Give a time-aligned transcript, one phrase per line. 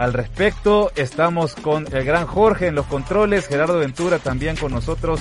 [0.00, 5.20] Al respecto, estamos con el gran Jorge en los controles, Gerardo Ventura también con nosotros,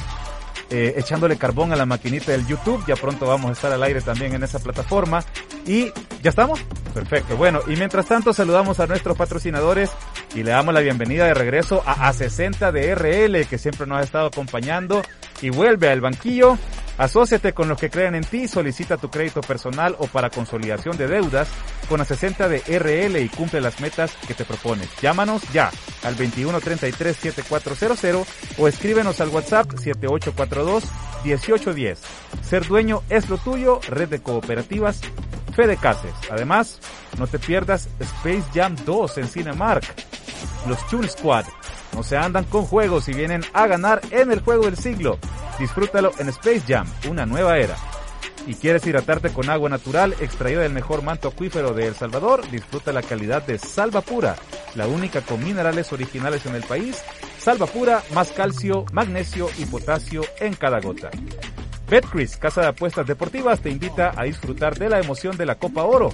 [0.69, 2.81] eh, echándole carbón a la maquinita del YouTube.
[2.87, 5.21] Ya pronto vamos a estar al aire también en esa plataforma.
[5.67, 5.91] Y
[6.23, 6.61] ya estamos.
[6.93, 7.35] Perfecto.
[7.35, 9.91] Bueno, y mientras tanto saludamos a nuestros patrocinadores
[10.33, 14.03] y le damos la bienvenida de regreso a A60 de RL, que siempre nos ha
[14.03, 15.01] estado acompañando
[15.41, 16.57] y vuelve al banquillo.
[16.99, 21.07] Asociate con los que creen en ti, solicita tu crédito personal o para consolidación de
[21.07, 21.47] deudas
[21.87, 24.89] con A60 de RL y cumple las metas que te propones.
[25.01, 25.71] Llámanos ya
[26.03, 28.25] al 2133-7400
[28.57, 31.99] o escríbenos al WhatsApp 7842-1810.
[32.43, 34.99] Ser dueño es lo tuyo, red de cooperativas
[35.55, 36.11] Fede Cases.
[36.29, 36.81] Además,
[37.17, 39.85] no te pierdas Space Jam 2 en Cinemark.
[40.67, 41.45] Los Toon Squad
[41.95, 45.17] no se andan con juegos y vienen a ganar en el juego del siglo.
[45.57, 47.75] Disfrútalo en Space Jam, una nueva era.
[48.47, 52.49] ¿Y quieres hidratarte con agua natural extraída del mejor manto acuífero de El Salvador?
[52.49, 54.35] Disfruta la calidad de Salva Pura,
[54.75, 57.03] la única con minerales originales en el país.
[57.37, 61.09] Salva Pura, más calcio, magnesio y potasio en cada gota.
[61.89, 65.83] Betcris, casa de apuestas deportivas, te invita a disfrutar de la emoción de la Copa
[65.83, 66.13] Oro,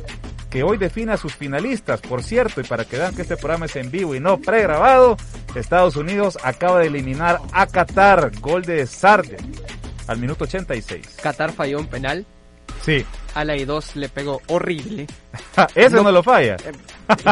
[0.56, 2.00] que hoy define a sus finalistas.
[2.00, 5.17] Por cierto, y para que vean que este programa es en vivo y no pregrabado,
[5.53, 9.52] Estados Unidos acaba de eliminar a Qatar, gol de Sarden,
[10.08, 11.17] al minuto 86.
[11.22, 12.26] Qatar falló un penal.
[12.86, 13.06] Sí.
[13.33, 15.08] A la I2 le pegó horrible.
[15.76, 16.56] Eso no, lo falla.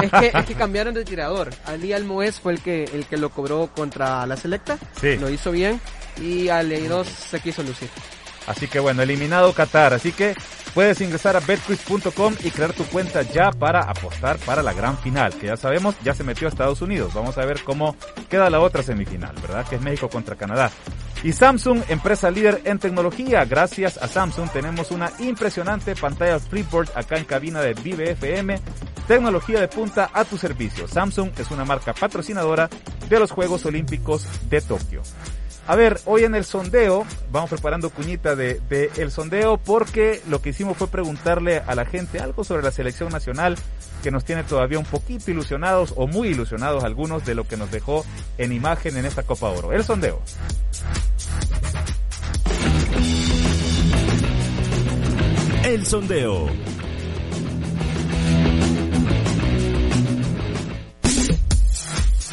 [0.04, 1.50] Es que, es que cambiaron de tirador.
[1.66, 4.78] Ali Almoez fue el que, el que lo cobró contra la selecta.
[5.00, 5.16] Sí.
[5.16, 5.80] Lo hizo bien.
[6.22, 7.90] Y a la I2 se quiso lucir.
[8.48, 9.94] Así que bueno, eliminado Qatar.
[9.94, 10.36] Así que
[10.74, 15.34] puedes ingresar a betquiz.com y crear tu cuenta ya para apostar para la gran final,
[15.36, 17.14] que ya sabemos, ya se metió a Estados Unidos.
[17.14, 17.96] Vamos a ver cómo
[18.30, 19.66] queda la otra semifinal, ¿verdad?
[19.68, 20.72] Que es México contra Canadá.
[21.24, 23.46] Y Samsung, empresa líder en tecnología.
[23.46, 28.60] Gracias a Samsung tenemos una impresionante pantalla Freeport acá en cabina de Vive FM.
[29.08, 30.86] Tecnología de punta a tu servicio.
[30.88, 32.70] Samsung es una marca patrocinadora
[33.08, 35.02] de los Juegos Olímpicos de Tokio.
[35.66, 40.50] A ver, hoy en el sondeo, vamos preparando cuñita de, el sondeo porque lo que
[40.50, 43.56] hicimos fue preguntarle a la gente algo sobre la selección nacional
[44.04, 47.72] que nos tiene todavía un poquito ilusionados o muy ilusionados algunos de lo que nos
[47.72, 48.06] dejó
[48.38, 49.72] en imagen en esta Copa Oro.
[49.72, 50.22] El sondeo.
[55.64, 56.50] El sondeo.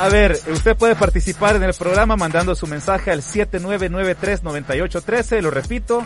[0.01, 6.03] A ver, usted puede participar en el programa mandando su mensaje al 7993-9813, lo repito,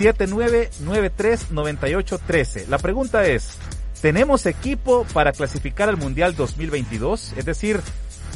[0.00, 2.66] 7993-9813.
[2.66, 3.56] La pregunta es,
[4.02, 7.34] ¿tenemos equipo para clasificar al Mundial 2022?
[7.36, 7.80] Es decir,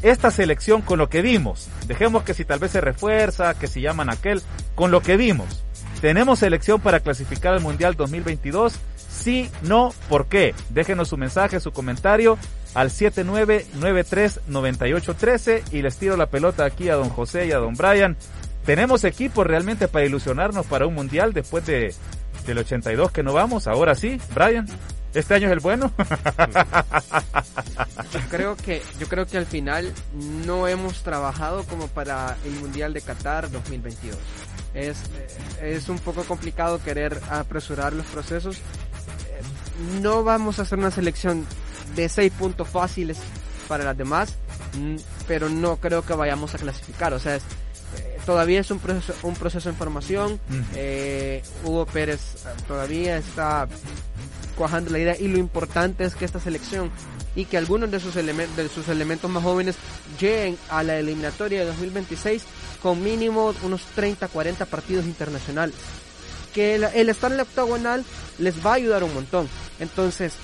[0.03, 3.81] esta selección con lo que vimos, dejemos que si tal vez se refuerza, que si
[3.81, 4.41] llaman aquel,
[4.76, 5.65] con lo que vimos,
[6.00, 8.78] ¿tenemos selección para clasificar al Mundial 2022?
[9.10, 10.54] Sí, no, ¿por qué?
[10.69, 12.38] Déjenos su mensaje, su comentario
[12.75, 18.16] al 79939813 y les tiro la pelota aquí a don José y a don Brian.
[18.64, 21.94] ¿Tenemos equipo realmente para ilusionarnos para un mundial después de
[22.47, 23.66] del 82 que no vamos?
[23.66, 24.66] Ahora sí, Brian.
[25.12, 25.92] ¿Este año es el bueno?
[28.12, 29.92] yo creo que yo creo que al final
[30.47, 34.16] no hemos trabajado como para el Mundial de Qatar 2022.
[34.72, 35.02] Es,
[35.60, 38.58] es un poco complicado querer apresurar los procesos.
[40.00, 41.44] No vamos a hacer una selección
[41.95, 43.19] de seis puntos fáciles
[43.69, 44.34] para las demás,
[45.28, 47.12] pero no creo que vayamos a clasificar.
[47.15, 47.43] O sea, es,
[47.97, 50.41] eh, todavía es un proceso, un proceso de formación.
[50.75, 52.21] Eh, Hugo Pérez
[52.67, 53.69] todavía está
[54.56, 56.91] cuajando la idea y lo importante es que esta selección
[57.34, 59.76] y que algunos de sus, de sus elementos más jóvenes
[60.20, 62.43] lleguen a la eliminatoria de 2026
[62.82, 65.76] con mínimo unos 30, 40 partidos internacionales.
[66.52, 68.05] Que el, el estar en la octagonal
[68.38, 69.49] les va a ayudar un montón.
[69.79, 70.35] Entonces,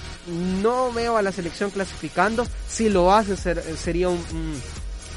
[0.62, 2.46] no veo a la selección clasificando.
[2.68, 4.22] Si lo hace, ser, sería un,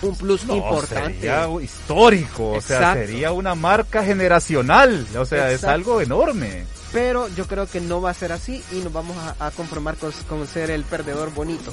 [0.01, 1.13] un, plus no, importante.
[1.15, 2.59] Sería histórico, Exacto.
[2.59, 5.07] o sea, sería una marca generacional.
[5.17, 5.67] O sea, Exacto.
[5.67, 6.65] es algo enorme.
[6.91, 9.95] Pero yo creo que no va a ser así y nos vamos a, a conformar
[9.95, 11.71] con, con ser el perdedor bonito.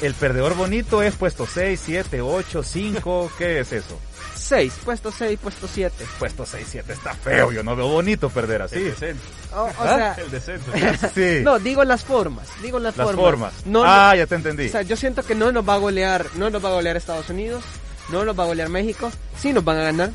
[0.00, 3.98] El perdedor bonito es puesto 6, 7, 8, 5, ¿qué es eso?
[4.38, 6.06] 6, puesto 6, puesto 7.
[6.18, 8.76] Puesto 6-7 está feo, yo no veo bonito perder así.
[8.76, 9.22] El descenso.
[9.54, 9.96] O, o ¿Ah?
[9.96, 10.70] sea, El descenso.
[11.14, 13.24] Sí, no, digo las formas, digo las, las formas.
[13.24, 13.52] formas.
[13.66, 14.66] No, ah, ya te entendí.
[14.66, 16.96] O sea, yo siento que no nos va a golear, no nos va a golear
[16.96, 17.64] Estados Unidos,
[18.10, 20.10] no nos va a golear México, sí nos van a ganar,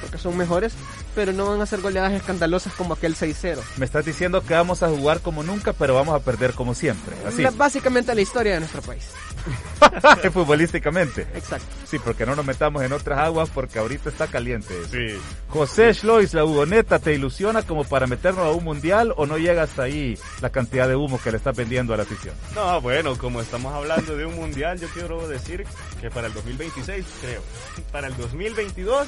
[0.00, 0.72] porque son mejores,
[1.14, 3.58] pero no van a ser goleadas escandalosas como aquel 6-0.
[3.76, 7.16] Me estás diciendo que vamos a jugar como nunca, pero vamos a perder como siempre.
[7.26, 9.04] Así, La- básicamente la historia de nuestro país.
[10.32, 11.22] futbolísticamente.
[11.34, 11.66] Exacto.
[11.84, 14.74] Sí, porque no nos metamos en otras aguas porque ahorita está caliente.
[14.90, 15.18] Sí.
[15.48, 19.62] José Schlois, la hugoneta, ¿te ilusiona como para meternos a un mundial o no llega
[19.62, 22.34] hasta ahí la cantidad de humo que le está vendiendo a la afición?
[22.54, 25.64] No, bueno, como estamos hablando de un mundial, yo quiero decir
[26.00, 27.42] que para el 2026, creo.
[27.92, 29.06] Para el 2022,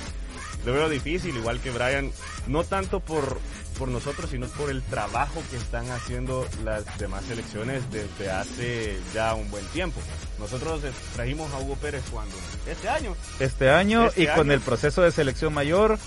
[0.64, 2.10] lo veo difícil, igual que Brian,
[2.46, 3.38] no tanto por,
[3.80, 9.34] por nosotros, sino por el trabajo que están haciendo las demás selecciones desde hace ya
[9.34, 9.98] un buen tiempo.
[10.38, 10.82] Nosotros
[11.16, 12.36] trajimos a Hugo Pérez cuando
[12.66, 14.52] este año, Este año Este y con año.
[14.52, 15.98] el proceso de selección mayor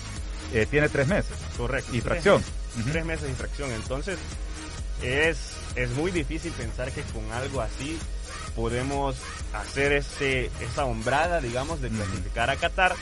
[0.52, 1.90] eh, tiene tres meses correcto.
[1.90, 2.42] y tres fracción.
[2.92, 3.72] tres meses de infracción.
[3.72, 4.18] Entonces,
[5.02, 5.36] es,
[5.74, 7.98] es muy difícil pensar que con algo así
[8.54, 9.16] podemos
[9.52, 12.94] hacer ese, esa hombrada, digamos, de clasificar a Qatar.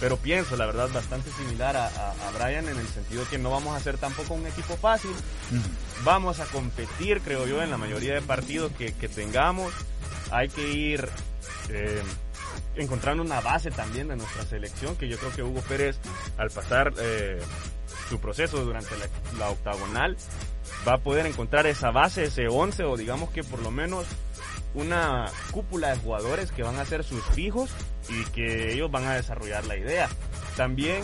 [0.00, 3.50] Pero pienso, la verdad, bastante similar a, a, a Brian en el sentido que no
[3.50, 5.10] vamos a ser tampoco un equipo fácil.
[6.04, 9.72] Vamos a competir, creo yo, en la mayoría de partidos que, que tengamos.
[10.30, 11.06] Hay que ir
[11.68, 12.02] eh,
[12.76, 15.98] encontrando una base también de nuestra selección, que yo creo que Hugo Pérez,
[16.38, 17.38] al pasar eh,
[18.08, 19.06] su proceso durante la,
[19.38, 20.16] la octagonal,
[20.86, 24.06] va a poder encontrar esa base, ese 11, o digamos que por lo menos
[24.74, 27.70] una cúpula de jugadores que van a ser sus fijos
[28.08, 30.08] y que ellos van a desarrollar la idea.
[30.56, 31.02] También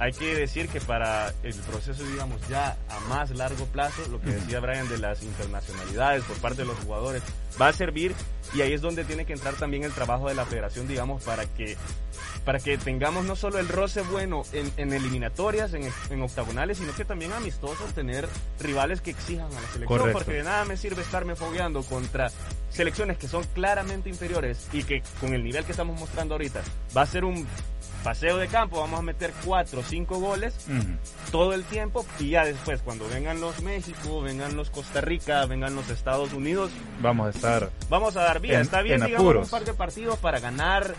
[0.00, 4.30] hay que decir que para el proceso, digamos, ya a más largo plazo, lo que
[4.30, 7.22] decía Brian de las internacionalidades por parte de los jugadores,
[7.60, 8.14] va a servir
[8.54, 11.44] y ahí es donde tiene que entrar también el trabajo de la federación, digamos, para
[11.44, 11.76] que
[12.46, 16.94] para que tengamos no solo el roce bueno en, en eliminatorias, en, en octagonales, sino
[16.94, 18.26] que también amistosos, tener
[18.58, 20.18] rivales que exijan a la selección, Correcto.
[20.18, 22.30] porque de nada me sirve estarme fogueando contra
[22.70, 26.62] selecciones que son claramente inferiores y que con el nivel que estamos mostrando ahorita
[26.96, 27.46] va a ser un
[28.02, 30.88] paseo de campo, vamos a meter cuatro o cinco goles Ujú.
[31.30, 35.74] todo el tiempo y ya después cuando vengan los México, vengan los Costa Rica, vengan
[35.74, 36.70] los Estados Unidos,
[37.00, 38.54] Vamos a estar vamos a dar vía.
[38.56, 39.44] En- Está bien, en digamos, apuros.
[39.46, 40.94] un par de partidos para ganar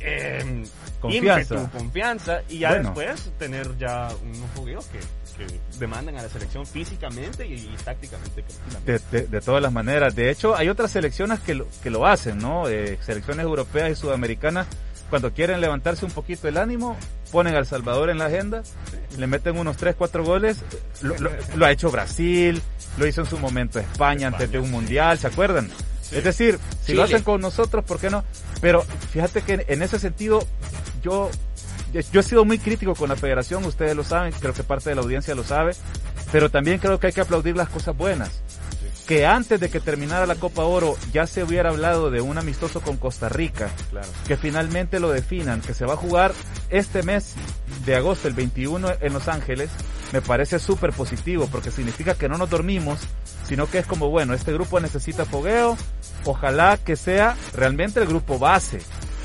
[0.00, 0.64] eh,
[1.00, 1.54] Confianza.
[1.54, 2.84] ímpetu, confianza y ya Bueno.
[2.94, 4.98] después tener ya unos fogueos que,
[5.36, 8.44] que demandan a la selección físicamente y, y tácticamente.
[8.84, 10.14] de- de todas las maneras.
[10.14, 12.68] De hecho, hay otras selecciones que lo, que lo hacen, ¿no?
[12.68, 14.66] Eh, selecciones europeas y sudamericanas,
[15.14, 16.96] cuando quieren levantarse un poquito el ánimo,
[17.30, 18.64] ponen a El Salvador en la agenda,
[19.16, 20.56] le meten unos 3, 4 goles.
[21.02, 22.60] Lo, lo- lo ha hecho Brasil,
[22.98, 25.70] lo hizo en su momento España, antes de un mundial, ¿se acuerdan?
[26.10, 28.24] Es decir, si lo hacen con nosotros, ¿por qué no?
[28.60, 28.82] Pero
[29.12, 30.44] fíjate que en ese sentido,
[31.04, 31.30] yo,
[31.92, 34.96] yo he sido muy crítico con la federación, ustedes lo saben, creo que parte de
[34.96, 35.76] la audiencia lo sabe,
[36.32, 38.42] pero también creo que hay que aplaudir las cosas buenas.
[39.06, 42.80] Que antes de que terminara la Copa Oro ya se hubiera hablado de un amistoso
[42.80, 44.08] con Costa Rica, Claro.
[44.26, 46.32] que finalmente lo definan, que se va a jugar
[46.70, 47.34] este mes
[47.84, 49.68] de agosto, el 21 en Los Ángeles,
[50.12, 53.00] me parece súper positivo porque significa que no nos dormimos,
[53.46, 55.76] sino que es como, bueno, este grupo necesita fogueo,
[56.24, 58.80] ojalá que sea realmente el grupo base,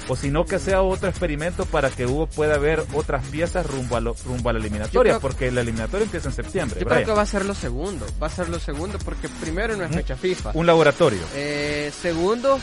[0.09, 3.95] o si no que sea otro experimento para que Hugo pueda ver otras piezas rumbo
[3.95, 6.79] a, lo- rumbo a la eliminatoria, creo- porque la eliminatoria empieza en septiembre.
[6.79, 7.03] Yo Brian.
[7.03, 9.85] creo que va a ser lo segundo, va a ser lo segundo porque primero no
[9.85, 10.51] es fecha FIFA.
[10.56, 11.21] Un laboratorio.
[11.35, 12.59] Eh, segundo,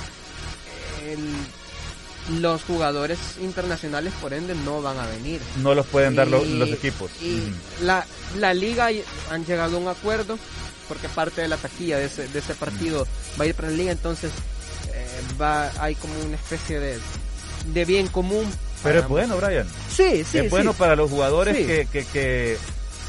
[1.06, 5.41] el- los jugadores internacionales por ende no van a venir.
[5.62, 7.10] No los pueden dar lo- los equipos.
[7.22, 7.41] Y
[7.82, 8.05] la,
[8.38, 8.88] la liga
[9.31, 10.36] han llegado a un acuerdo
[10.88, 13.06] porque parte de la taquilla de ese, de ese partido
[13.41, 14.31] va a ir para la liga, entonces
[14.93, 16.98] eh, va hay como una especie de,
[17.73, 18.44] de bien común.
[18.82, 19.67] Pero es bueno, Brian.
[19.91, 20.79] Sí, sí, es bueno sí.
[20.79, 21.65] para los jugadores Sí.
[21.65, 22.58] que, que, que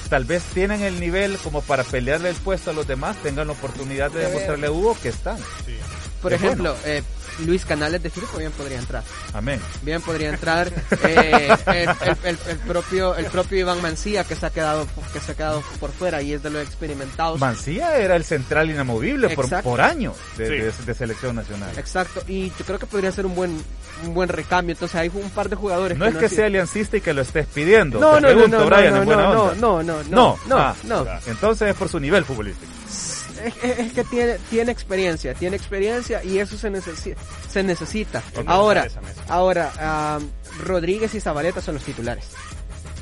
[0.10, 3.54] tal vez tienen el nivel como para pelearle el puesto a los demás, tengan la
[3.54, 5.38] oportunidad de demostrarle a Hugo que están.
[5.38, 5.76] Sí.
[6.22, 7.04] Por es ejemplo, eh,
[7.46, 9.04] Luis Canales de Firpo bien podría entrar.
[9.34, 9.60] Amén.
[9.84, 10.68] Bien podría entrar
[11.04, 15.20] eh, el, el- el- el propio el propio Iván Mancía que se ha quedado que
[15.20, 17.40] se ha quedado por fuera y es de los experimentados.
[17.40, 19.30] Mancía era el central inamovible
[19.64, 20.54] por, años de, Sí.
[20.54, 21.70] de- de selección nacional.
[21.78, 23.64] Exacto, y yo creo que podría ser un buen
[24.06, 24.74] un buen recambio.
[24.74, 27.22] Entonces hay un par de jugadores No es no que sea aliancista y que lo
[27.22, 28.00] estés pidiendo.
[28.00, 30.10] No, Te no, no, pregunto, no, Brian, no, en buena no, no, no, no, no,
[30.10, 30.40] No.
[30.48, 31.06] no, Ah, no.
[31.26, 32.72] Entonces es por su nivel futbolístico.
[33.44, 37.16] Es- es que tiene, tiene experiencia, tiene experiencia y eso se, necesi-
[37.50, 38.22] se necesita.
[38.48, 38.82] Ahora,
[39.30, 40.20] ahora,
[40.64, 42.26] Rodríguez y Zabaleta son los titulares.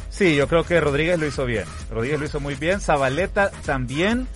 [0.10, 1.66] Sí, yo creo que Rodríguez lo hizo bien.
[1.92, 2.80] Rodríguez lo hizo muy bien.
[2.80, 4.28] Zabaleta también.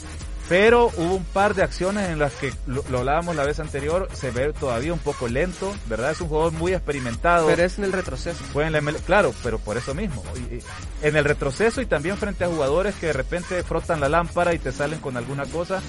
[0.50, 4.10] Pero hubo un par de acciones en las que lo, lo, hablábamos la vez anterior,
[4.14, 6.12] se ve todavía un poco lento, ¿verdad?
[6.12, 7.48] Es un jugador muy experimentado.
[7.48, 8.44] Pero es en el retroceso.
[8.52, 8.74] Fue en
[9.06, 10.24] claro, pero por eso mismo.
[11.04, 14.60] En el retroceso y también frente a jugadores que de repente frotan la lámpara y
[14.60, 15.82] te salen con alguna cosa.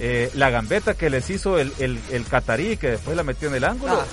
[0.00, 3.56] Eh, la gambeta que les hizo el, el, el catarí que después la metió en
[3.56, 4.00] el ángulo.
[4.00, 4.06] Ah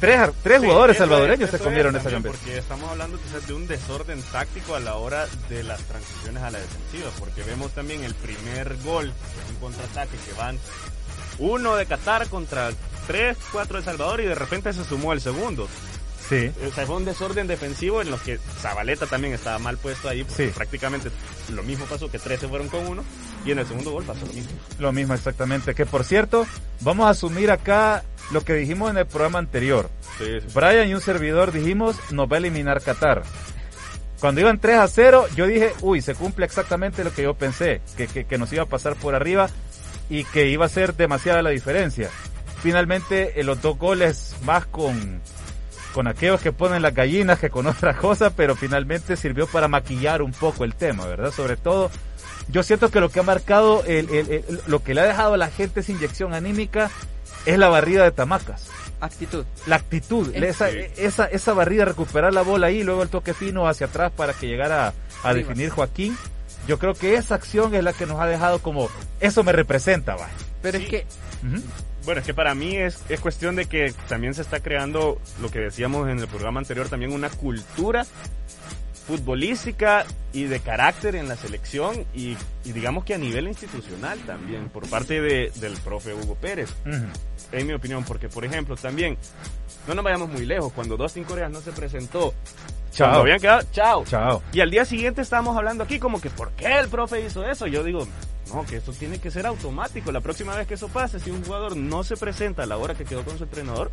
[0.00, 2.34] Tres, tres jugadores salvadoreños se comieron esa gambeta.
[2.34, 6.50] Porque estamos hablando quizás de un desorden táctico a la hora de las transiciones a
[6.50, 9.12] la defensiva, porque vemos también el primer gol,
[9.50, 10.58] un contraataque que van
[11.38, 12.70] uno de Qatar contra
[13.06, 15.68] tres, cuatro de Salvador y de repente se sumó el segundo.
[16.30, 16.52] Sí.
[16.64, 20.22] O sea, fue un desorden defensivo en los que Zabaleta también estaba mal puesto ahí,
[20.22, 20.52] porque sí.
[20.54, 21.10] prácticamente
[21.52, 23.02] lo mismo pasó que tres se fueron con uno
[23.44, 24.52] y en el segundo gol pasó lo mismo.
[24.78, 26.46] Lo mismo exactamente, que por cierto,
[26.82, 29.90] vamos a asumir acá lo que dijimos en el programa anterior.
[30.18, 30.46] Sí, sí.
[30.54, 33.24] Brian y un servidor dijimos, nos va a eliminar Qatar.
[34.20, 37.80] Cuando iban 3 a 0, yo dije, uy, se cumple exactamente lo que yo pensé,
[37.96, 39.50] que, que, que nos iba a pasar por arriba
[40.08, 42.08] y que iba a ser demasiada la diferencia.
[42.62, 45.22] Finalmente, los dos goles más con,
[45.94, 50.22] con aquellos que ponen las gallinas que con otra cosa, pero finalmente sirvió para maquillar
[50.22, 51.32] un poco el tema, ¿verdad?
[51.32, 51.90] Sobre todo,
[52.48, 55.34] yo siento que lo que ha marcado, el, el, el, lo que le ha dejado
[55.34, 56.90] a la gente esa inyección anímica
[57.46, 58.68] es la barrida de Tamacas.
[59.00, 59.44] Actitud.
[59.66, 63.86] La actitud, esa, esa, esa barrida, recuperar la bola ahí, luego el toque fino hacia
[63.86, 64.92] atrás para que llegara
[65.22, 66.16] a definir Joaquín.
[66.68, 70.16] Yo creo que esa acción es la que nos ha dejado como, eso me representa,
[70.16, 70.28] va.
[70.60, 70.84] Pero sí.
[70.84, 71.06] es que...
[71.42, 71.62] Uh -huh.
[72.04, 75.50] Bueno, es que para mí es, es cuestión de que también se está creando lo
[75.50, 78.06] que decíamos en el programa anterior, también una cultura
[79.06, 84.68] futbolística y de carácter en la selección y, y, digamos que a nivel institucional también
[84.68, 87.08] por parte de, del profe Hugo Pérez, uh -huh.
[87.52, 89.16] en mi opinión, porque por ejemplo también,
[89.88, 92.32] no nos vayamos muy lejos, cuando Dustin Coreas no se presentó,
[92.92, 93.22] chao.
[93.22, 94.04] habían quedado, chao.
[94.04, 97.44] chao, y al día siguiente estábamos hablando aquí como que ¿por qué el profe hizo
[97.44, 97.66] eso?
[97.66, 98.06] Yo digo,
[98.54, 101.44] no, que esto tiene que ser automático, la próxima vez que eso pase, si un
[101.44, 103.90] jugador no se presenta a la hora que quedó con su entrenador,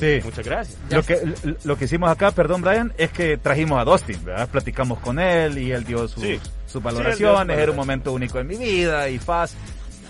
[0.00, 0.20] Sí.
[0.24, 0.78] Muchas gracias.
[0.90, 1.20] Lo que,
[1.64, 4.48] lo que hicimos acá, perdón Brian, es que trajimos a Dustin, ¿verdad?
[4.48, 6.40] Platicamos con él y él dio sus, sí.
[6.66, 9.54] sus valoraciones, sí, era un momento único en mi vida y faz.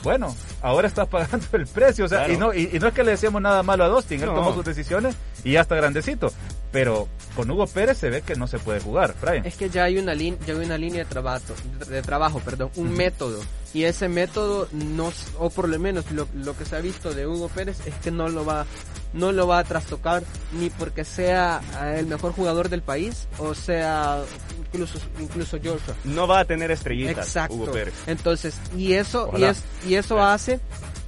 [0.02, 2.32] Bueno, ahora estás pagando el precio, o sea, Claro.
[2.32, 4.54] y, no, y, y no es que le decíamos nada malo a Dustin, él tomó
[4.54, 6.32] sus decisiones y ya está grandecito.
[6.72, 9.44] Pero con Hugo Pérez se ve que no se puede jugar, Brian.
[9.44, 11.52] Es que ya hay una, lin- ya hay una línea de trabajo,
[11.88, 13.40] de trabajo, perdón, un método.
[13.72, 17.26] Y ese método no, o por lo menos lo, lo que se ha visto de
[17.26, 18.66] Hugo Pérez es que no lo va,
[19.12, 23.54] no lo va a trastocar ni porque sea eh, el mejor jugador del país o
[23.54, 24.24] sea
[24.72, 25.94] incluso, incluso Joshua.
[26.04, 27.54] No va a tener estrellitas Exacto.
[27.54, 27.94] Hugo Pérez.
[28.06, 30.60] Entonces, y eso, y, es, y eso hace,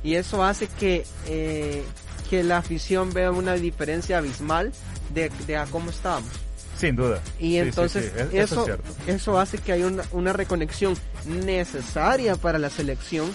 [0.03, 1.83] y eso hace que, eh,
[2.31, 4.73] que la afición vea una diferencia abismal
[5.13, 6.31] de, de a cómo estábamos.
[6.79, 7.21] Sin duda.
[7.39, 8.93] Y Sí, entonces sí, es- eso, eso es cierto.
[9.07, 13.31] eso hace que haya una, una reconexión necesaria para la selección,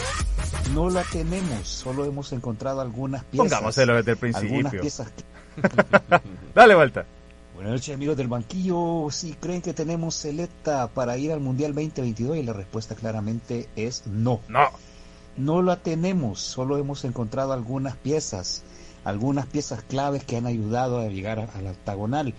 [0.73, 3.49] no la tenemos, solo hemos encontrado algunas piezas.
[3.49, 4.81] Pongámoselo desde el Algunas principio.
[4.81, 5.07] piezas.
[6.55, 7.05] Dale, Balta.
[7.55, 9.07] Buenas noches amigos del banquillo.
[9.11, 14.07] Si creen que tenemos selecta para ir al Mundial 2022 y la respuesta claramente es
[14.07, 14.39] no.
[14.47, 14.67] No.
[15.35, 18.63] No la tenemos, solo hemos encontrado algunas piezas,
[19.03, 22.33] algunas piezas claves que han ayudado a llegar a, a la octagonal.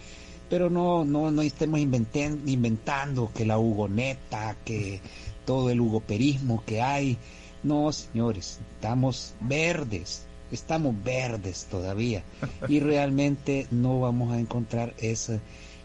[0.48, 5.00] Pero no, no, no estemos inventen- inventando que la hugoneta, que
[5.46, 7.18] todo el hugoperismo que hay.
[7.62, 12.22] No, señores, estamos verdes, estamos verdes todavía.
[12.68, 15.38] Y realmente no vamos a encontrar esa,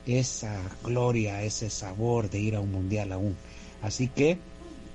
[0.06, 3.36] esa gloria, ese sabor de ir a un mundial aún.
[3.82, 4.38] Así que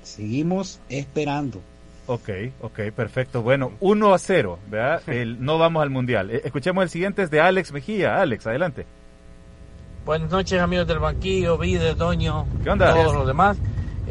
[0.03, 1.61] seguimos esperando.
[2.07, 2.31] Ok,
[2.63, 3.43] ok, perfecto.
[3.43, 5.03] Bueno, 1 a 0, ¿verdad?
[5.09, 6.31] El, no vamos al mundial.
[6.31, 8.21] Eh, escuchemos el siguiente, es de Alex Mejía.
[8.21, 8.87] Alex, adelante.
[10.05, 12.95] Buenas noches, amigos del banquillo, Vide, Doño, ¿Qué onda?
[12.95, 13.59] todos los demás.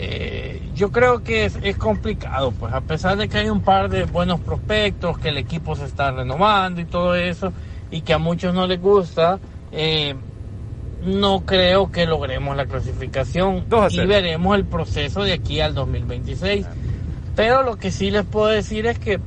[0.01, 3.89] Eh, yo creo que es, es complicado, pues a pesar de que hay un par
[3.89, 7.51] de buenos prospectos, que el equipo se está renovando y todo eso,
[7.91, 9.39] y que a muchos no les gusta,
[9.73, 10.15] eh,
[11.03, 16.65] no creo que logremos la clasificación y veremos el proceso de aquí al 2026.
[17.35, 19.19] Pero lo que sí les puedo decir es que,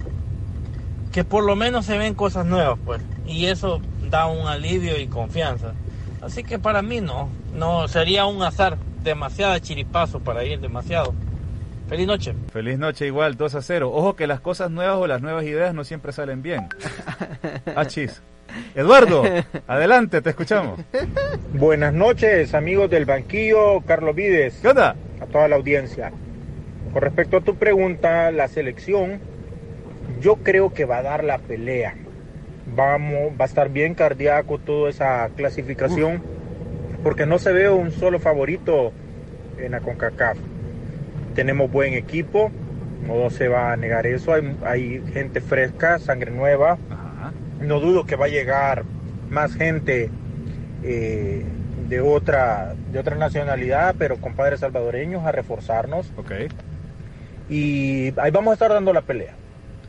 [1.12, 3.78] que por lo menos se ven cosas nuevas, pues, y eso
[4.10, 5.74] da un alivio y confianza.
[6.22, 11.14] Así que para mí no, no sería un azar, demasiado chiripazo para ir, demasiado.
[11.88, 12.34] Feliz noche.
[12.52, 13.90] Feliz noche igual, 2 a 0.
[13.92, 16.68] Ojo que las cosas nuevas o las nuevas ideas no siempre salen bien.
[17.76, 18.22] Achis.
[18.74, 19.22] Eduardo,
[19.66, 20.80] adelante, te escuchamos.
[21.54, 24.94] Buenas noches, amigos del banquillo, Carlos Vides, ¿Qué onda?
[25.20, 26.12] a toda la audiencia.
[26.92, 29.20] Con respecto a tu pregunta, la selección,
[30.20, 31.94] yo creo que va a dar la pelea.
[32.74, 36.22] Vamos, va a estar bien cardíaco toda esa clasificación,
[37.02, 38.92] porque no se ve un solo favorito
[39.58, 40.38] en la CONCACAF.
[41.34, 42.50] Tenemos buen equipo,
[43.06, 47.32] no se va a negar eso, hay, hay gente fresca, sangre nueva, Ajá.
[47.60, 48.84] no dudo que va a llegar
[49.30, 50.10] más gente
[50.82, 51.44] eh,
[51.88, 56.10] de otra de otra nacionalidad, pero con padres salvadoreños a reforzarnos
[57.48, 59.34] y ahí vamos a estar dando la pelea.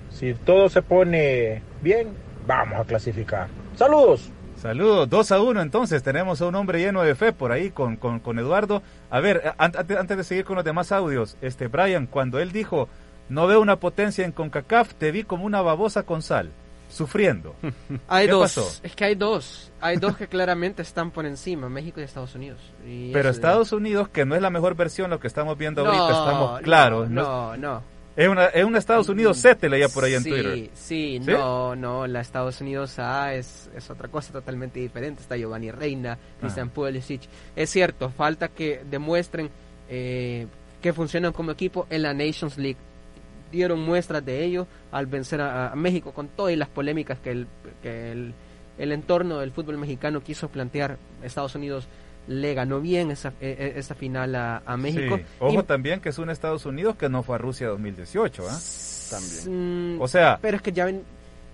[0.10, 2.10] Si todo se pone bien,
[2.46, 3.48] vamos a clasificar.
[3.76, 4.33] Saludos.
[4.64, 7.98] Saludos, 2 a 1 entonces, tenemos a un hombre lleno de fe por ahí con,
[7.98, 8.82] con, con Eduardo.
[9.10, 12.40] A ver, eh, an- antes, antes de seguir con los demás audios, este Brian, cuando
[12.40, 12.88] él dijo,
[13.30, 16.50] no veo una potencia en CONCACAF, te vi como una babosa con sal,
[16.90, 17.56] sufriendo.
[18.08, 18.42] Hay ¿Qué dos.
[18.56, 18.70] pasó?
[18.84, 19.72] Es que hay dos.
[19.82, 22.62] Hay dos que claramente están por encima, México y Estados Unidos.
[22.88, 25.92] Y Pero Estados Unidos, que no es la mejor versión, lo que estamos viendo No,
[25.92, 27.10] ahorita, estamos claros.
[27.10, 27.22] ¿no?
[27.22, 27.93] no, no.
[28.16, 30.70] Es, una, es un Estados Unidos C, te leía por ahí en sí, Twitter.
[30.74, 31.20] Sí, ¿Sí?
[31.20, 35.22] no, no, la Estados Unidos A es, es otra cosa totalmente diferente.
[35.22, 37.22] Está Giovanni Reina, Christian Pulisic.
[37.56, 39.50] Es cierto, falta que demuestren
[39.90, 40.46] eh,
[40.82, 42.78] que funcionan como equipo en la Nations League.
[43.52, 47.48] Dieron muestras de ello al vencer a, a México con todas las polémicas que el,
[47.82, 48.34] que el,
[48.78, 50.98] el entorno del fútbol mexicano quiso plantear.
[51.24, 51.88] Estados Unidos
[52.28, 55.18] le ganó bien esa, eh, eh, esa final a, a México.
[55.18, 55.24] Sí.
[55.40, 58.44] Ojo Y- también que es un Estados Unidos que no fue a Rusia 2018.
[58.50, 58.60] ¿ah?
[59.50, 61.04] Mm, O sea, pero es que ya ven,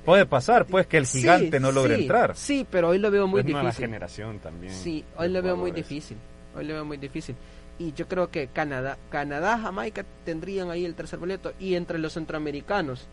[0.06, 2.36] puede pasar pues que el Sí, gigante no logre sí, entrar.
[2.36, 3.86] Sí, pero hoy lo veo muy es nueva difícil.
[3.86, 4.74] generación también.
[4.74, 6.18] Sí, hoy lo veo muy difícil.
[6.56, 7.36] Hoy lo veo muy difícil.
[7.78, 11.54] Y yo creo que Canadá, Canadá, Jamaica tendrían ahí el tercer boleto.
[11.60, 13.08] Y entre los centroamericanos,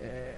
[0.00, 0.34] eh,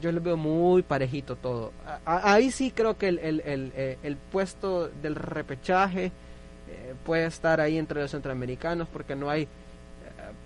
[0.00, 1.72] yo lo veo muy parejito todo.
[2.06, 6.06] A- ahí sí creo que el, el, el, eh, el puesto del repechaje
[6.68, 9.42] eh, puede estar ahí entre los centroamericanos porque no hay...
[9.42, 9.46] eh,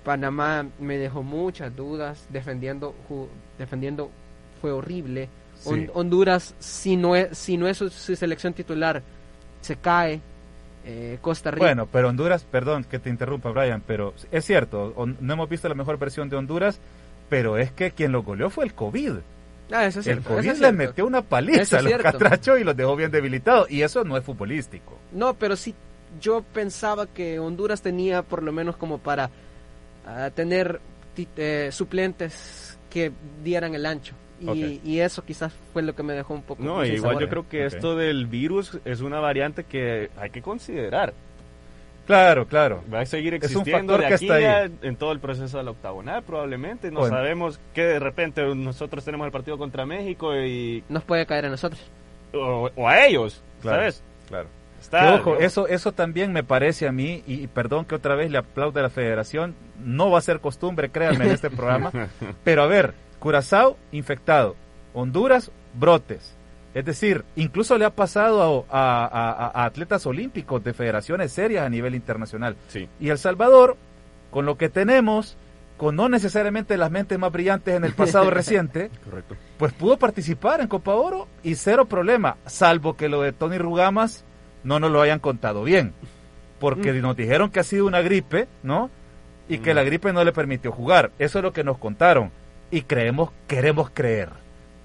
[0.05, 4.11] Panamá me dejó muchas dudas defendiendo, ju- defendiendo
[4.61, 5.29] fue horrible.
[5.65, 5.91] Hon-.
[5.95, 9.03] Honduras, si no es, si no es su, su selección titular,
[9.61, 10.21] se cae.
[10.85, 11.65] Eh, Costa Rica.
[11.65, 15.69] Bueno, pero Honduras, perdón que te interrumpa Brian, pero es cierto, on- no hemos visto
[15.69, 16.81] la mejor versión de Honduras,
[17.29, 19.13] pero es que quien lo goleó fue el COVID.
[19.73, 20.89] Ah, eso es el cierto, COVID eso es le cierto.
[20.89, 24.17] metió una Eso paliza a los catrachos y los dejó bien debilitados, y eso no
[24.17, 24.99] es futbolístico.
[25.13, 25.75] No, pero sí,
[26.21, 29.31] yo pensaba que Honduras tenía por lo menos como para
[30.07, 30.81] ah, tener
[31.37, 34.15] eh, suplentes que dieran el ancho.
[34.41, 36.63] Y, eso quizás fue lo que me dejó un poco.
[36.65, 37.23] No, igual sabor.
[37.23, 41.15] yo creo que esto del virus es una variante que hay que considerar.
[42.07, 42.83] Claro, claro.
[42.93, 44.45] Va a seguir Es un existiendo factor de que aquí está ahí.
[44.45, 46.91] a- en todo el proceso de la octagonal probablemente.
[46.91, 47.15] No Bueno.
[47.17, 51.49] sabemos que de repente nosotros tenemos el partido contra México y Nos puede caer a
[51.51, 51.81] nosotros.
[52.35, 53.79] o, o a ellos, Claro.
[53.79, 54.03] ¿sabes?
[54.29, 54.49] Claro.
[54.81, 55.41] Está, ojo, ¿no?
[55.41, 58.81] eso, eso también me parece a mí, y, y perdón que otra vez le aplaude
[58.81, 61.93] a la federación, no va a ser costumbre, créanme, en este programa,
[62.43, 64.57] pero a ver, Curazao, infectado,
[64.93, 66.37] Honduras, brotes.
[66.75, 71.67] Es decir, incluso le ha pasado a, a- a- a atletas olímpicos de federaciones serias
[71.67, 72.57] a nivel internacional.
[72.69, 72.89] Sí.
[72.99, 73.77] Y El Salvador,
[74.31, 75.37] con lo que tenemos,
[75.77, 79.37] con no necesariamente las mentes más brillantes en el pasado reciente, Correcto.
[79.59, 84.25] pues pudo participar en Copa Oro y cero problema, salvo que lo de Tony Rugamas
[84.65, 85.93] no nos lo hayan contado bien,
[86.61, 88.91] porque nos dijeron que ha sido una gripe, ¿no?
[89.49, 89.77] Y que Mm.
[89.77, 91.11] la gripe no le permitió jugar.
[91.19, 92.31] Eso es lo que nos contaron
[92.71, 94.31] y creemos, queremos creer.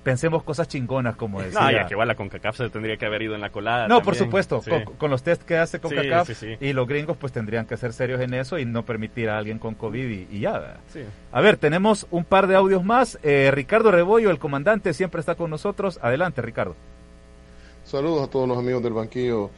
[0.07, 1.59] Pensemos cosas chingonas como decía.
[1.59, 3.89] No, ya que igual la CONCACAF se tendría que haber ido en la colada.
[3.89, 4.69] No, por supuesto, Sí.
[4.71, 6.57] con, con los test que hace con Sí, CACAF sí, sí.
[6.61, 9.59] y los gringos pues tendrían que ser serios en eso y no permitir a alguien
[9.59, 10.77] con COVID y, y ya.
[11.33, 13.19] A ver, tenemos un par de audios más.
[13.21, 15.99] Eh, Ricardo Rebollo, el comandante, siempre está con nosotros.
[16.01, 16.75] Adelante, Ricardo.
[17.83, 19.49] Saludos a todos los amigos del banquillo.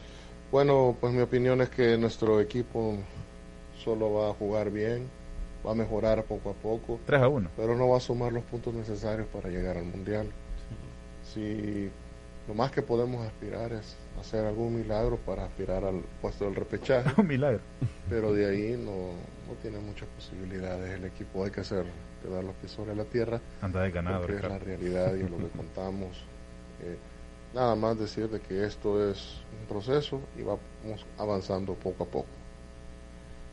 [0.51, 2.97] Bueno, pues mi opinión es que nuestro equipo
[3.83, 5.07] solo va a jugar bien,
[5.65, 6.99] va a mejorar poco a poco.
[7.05, 7.49] 3 a 1.
[7.55, 10.27] Pero no va a sumar los puntos necesarios para llegar al Mundial.
[11.33, 11.89] Si
[12.47, 17.09] lo más que podemos aspirar es hacer algún milagro para aspirar al puesto del repechaje.
[17.21, 17.59] Un milagro.
[18.09, 19.13] Pero de ahí no,
[19.47, 20.97] no tiene muchas posibilidades.
[20.97, 21.85] El equipo hay que hacer,
[22.23, 23.39] quedar los pies sobre la tierra.
[23.61, 24.21] Anda de ganado.
[24.21, 26.17] Porque es la realidad y lo que contamos.
[26.81, 26.97] Eh,
[27.53, 32.38] nada más decir de que esto es un proceso y vamos avanzando poco a poco.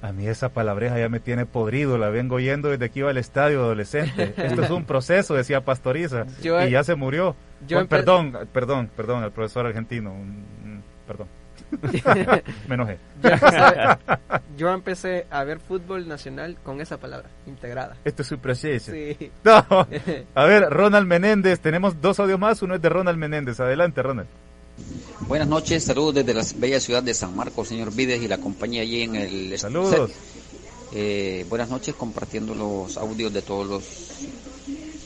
[0.06, 3.16] A mí esa palabreja ya me tiene podrido, la vengo oyendo desde que iba al
[3.18, 4.34] estadio adolescente.
[4.36, 7.34] Esto es un proceso, decía Pastoriza, Yo- y ya se murió.
[7.66, 10.14] yo Oh, perdón, perdón, perdón, el profesor argentino,
[11.08, 11.26] perdón.
[12.68, 12.98] me enojé.
[13.20, 13.98] Yo empecé, a-
[14.56, 17.96] yo empecé a ver fútbol nacional con esa palabra, integrada.
[18.04, 18.92] Esto es un proceso.
[18.92, 19.32] Sí.
[19.42, 19.64] No.
[20.36, 23.58] A ver, Ronald Menéndez, tenemos dos audios más, uno es de Ronald Menéndez.
[23.58, 24.28] Adelante, Ronald.
[25.28, 28.82] Buenas noches, saludos desde la bella ciudad de San Marcos, señor Vides y la compañía
[28.82, 30.10] allí en el Saludos.
[30.92, 33.82] Eh, buenas noches, compartiendo los audios de todos los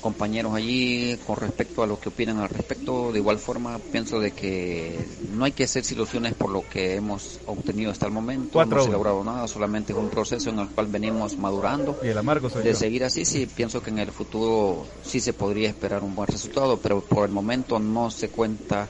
[0.00, 3.12] compañeros allí con respecto a lo que opinan al respecto.
[3.12, 4.98] De igual forma, pienso de que
[5.32, 8.50] no hay que hacerse ilusiones por lo que hemos obtenido hasta el momento.
[8.52, 8.92] Cuatro no uno.
[8.92, 11.98] logrado nada, solamente es un proceso en el cual venimos madurando.
[12.02, 12.76] Y el amargo soy De yo.
[12.76, 16.78] seguir así, sí, pienso que en el futuro sí se podría esperar un buen resultado,
[16.78, 18.88] pero por el momento no se cuenta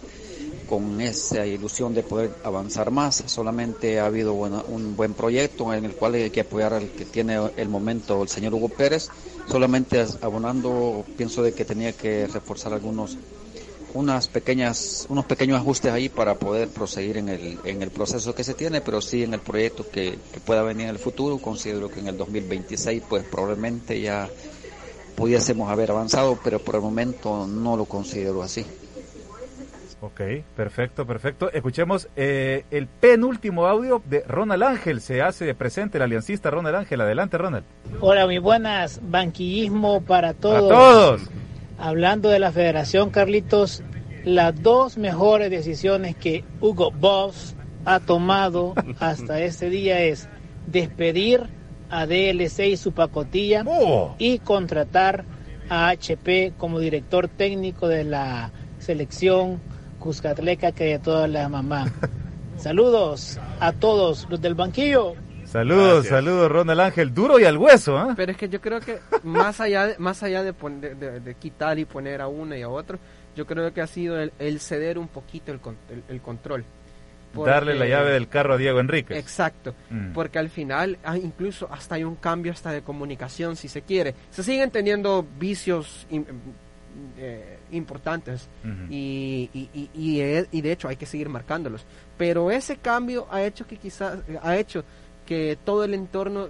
[0.71, 3.25] con esa ilusión de poder avanzar más.
[3.27, 7.41] Solamente ha habido un buen proyecto en el cual hay que apoyar al que tiene
[7.57, 9.09] el momento el señor Hugo Pérez.
[9.49, 13.19] Solamente abonando, pienso de que tenía que reforzar algunos
[13.95, 18.45] unas pequeñas unos pequeños ajustes ahí para poder proseguir en el en el proceso que
[18.45, 21.91] se tiene pero sí en el proyecto que, que pueda venir en el futuro considero
[21.91, 24.31] que en el 2026 pues probablemente ya
[25.17, 28.65] pudiésemos haber avanzado pero por el momento no lo considero así
[30.03, 30.21] Ok,
[30.57, 31.53] perfecto, perfecto.
[31.53, 35.03] Escuchemos eh, el penúltimo audio de Ronald Ángel.
[35.03, 37.03] Se hace presente el aliancista Ronald Ángel.
[37.03, 37.65] Adelante, Ronald.
[38.01, 39.01] Hola, muy buenas.
[39.03, 40.69] Banquillismo para Para todos.
[40.71, 41.23] todos.
[41.79, 43.83] Hablando de la federación, Carlitos,
[44.25, 50.29] las dos mejores decisiones que Hugo Boss ha tomado hasta este día es
[50.67, 51.43] despedir
[51.91, 54.15] a DLC y su pacotilla Oh.
[54.19, 55.25] y contratar
[55.69, 59.61] a HP como director técnico de la selección
[60.01, 61.87] Cuscatleca que de toda la mamá.
[62.57, 65.15] Saludos a todos los del banquillo.
[65.45, 67.13] Saludos, saludos, Ronald Ángel.
[67.15, 68.15] Duro y al hueso, ¿ah?
[68.17, 71.21] Pero es que yo creo que más allá de, más allá de, pon- de, de-
[71.21, 72.99] de quitar y poner a uno y a otro,
[73.35, 76.65] yo creo que ha sido el, el ceder un poquito el, con- el, el control.
[77.33, 79.17] Darle la llave del carro a Diego Enríquez.
[79.17, 80.13] Exacto, Mm.
[80.13, 84.15] porque al final ah, incluso hasta hay un cambio hasta de comunicación si se quiere.
[84.31, 86.07] Se siguen teniendo vicios
[87.19, 88.49] eh, importantes
[88.91, 91.85] y, y, y, y, y de hecho hay que seguir marcándolos.
[92.19, 94.85] Pero ese cambio ha hecho que quizás ha hecho
[95.27, 96.49] que todo el entorno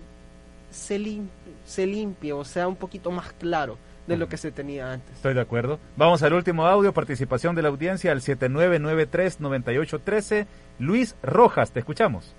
[0.70, 1.28] se, lim-
[1.64, 5.14] se limpie o sea un poquito más claro de lo que se tenía antes.
[5.16, 5.78] Estoy de acuerdo.
[5.96, 10.46] Vamos al último audio, participación de la audiencia al 7993-9813.
[10.78, 12.34] Luis Rojas, te escuchamos.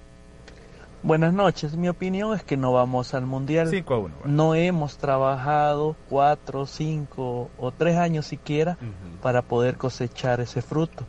[1.04, 3.70] Buenas noches, mi opinión es que no vamos al mundial.
[3.70, 4.16] 5 a 1.
[4.26, 8.78] No hemos trabajado cuatro, cinco o tres años siquiera
[9.22, 11.08] para poder cosechar ese fruto.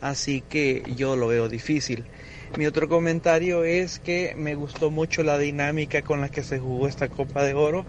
[0.00, 2.04] Así que yo lo veo difícil.
[2.56, 6.86] Mi otro comentario es que me gustó mucho la dinámica con la que se jugó
[6.86, 7.84] esta Copa de Oro,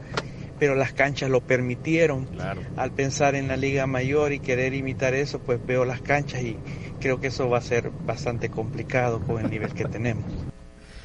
[0.57, 2.27] pero las canchas lo permitieron.
[2.75, 6.57] Al pensar en la Liga Mayor y querer imitar eso, pues veo las canchas y
[6.99, 10.25] creo que eso va a ser bastante complicado con el nivel que tenemos.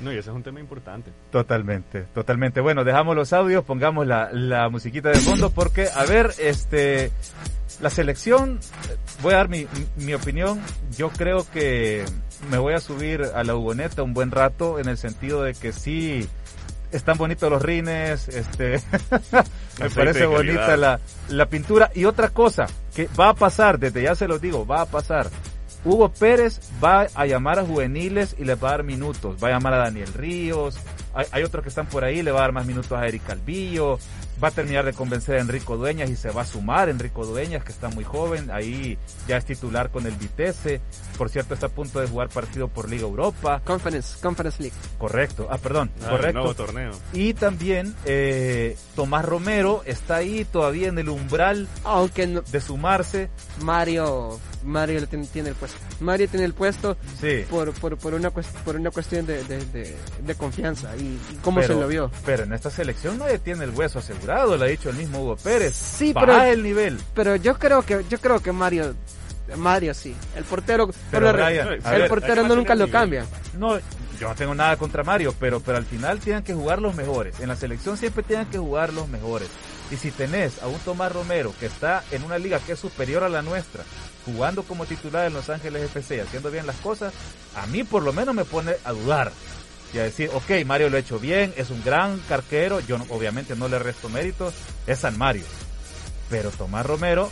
[0.01, 1.13] No, y ese es un tema importante.
[1.31, 2.61] Totalmente, totalmente.
[2.61, 7.11] Bueno, dejamos los audios, pongamos la, la musiquita de fondo porque, a ver, este,
[7.81, 8.61] la selección,
[9.23, 10.61] voy a dar mi, mi opinión,
[10.97, 12.05] yo creo que
[12.51, 15.73] me voy a subir a la Hugoneta un buen rato en el sentido de que
[15.73, 16.27] sí,
[16.93, 18.81] están bonitos los rines, este,
[19.81, 21.91] me parece bonita la, la pintura.
[21.95, 25.29] Y otra cosa que va a pasar, desde ya se los digo, va a pasar.
[25.85, 29.37] Hugo Pérez va a llamar a juveniles y les va a dar minutos.
[29.43, 30.79] Va a llamar a Daniel Ríos.
[31.15, 33.99] Hay, otros que están por ahí, le va a dar más minutos a Eric Calvillo.
[34.43, 37.65] Va a terminar de convencer a Enrico Dueñas y se va a sumar Enrico Dueñas,
[37.65, 38.51] que está muy joven.
[38.51, 40.81] Ahí ya es titular con el Vitesse.
[41.21, 43.61] Por cierto, está a punto de jugar partido por Liga Europa.
[43.63, 44.75] Conference, Conference League.
[44.97, 45.49] Correcto.
[45.51, 45.91] Ah, perdón.
[46.03, 46.39] Ah, correcto.
[46.39, 46.93] nuevo torneo.
[47.13, 53.29] Y también eh, Tomás Romero está ahí todavía en el umbral Aunque de sumarse.
[53.61, 55.77] Mario Mario tiene, tiene el puesto.
[56.01, 57.45] Mario tiene el puesto Sí.
[57.51, 61.39] por, por, por, una, cuest- por una cuestión de, de, de- de confianza y, y
[61.43, 62.11] cómo Pero- se lo vio.
[62.25, 65.37] Pero en esta selección nadie tiene el hueso asegurado, lo ha dicho el mismo Hugo
[65.37, 65.75] Pérez.
[65.77, 66.99] Sí, Baja pero el nivel.
[67.15, 68.95] Pero yo creo que yo creo que Mario
[69.57, 70.15] Mario sí.
[70.37, 73.27] El portero, pero el portero no nunca lo cambia.
[73.59, 73.79] No,
[74.21, 77.41] yo no tengo nada contra Mario, pero, pero al final tienen que jugar los mejores.
[77.41, 79.49] En la selección siempre tienen que jugar los mejores.
[79.91, 83.25] Y si tenés a un Tomás Romero que está en una liga que es superior
[83.25, 83.83] a la nuestra,
[84.25, 87.13] jugando como titular en Los Ángeles FC, haciendo bien las cosas,
[87.57, 89.33] a mí por lo menos me pone a dudar
[89.93, 93.57] y a decir, ok, Mario lo ha hecho bien, es un gran carquero, yo obviamente
[93.57, 94.55] no le resto méritos,
[94.87, 95.45] es San Mario.
[96.29, 97.31] Pero Tomás Romero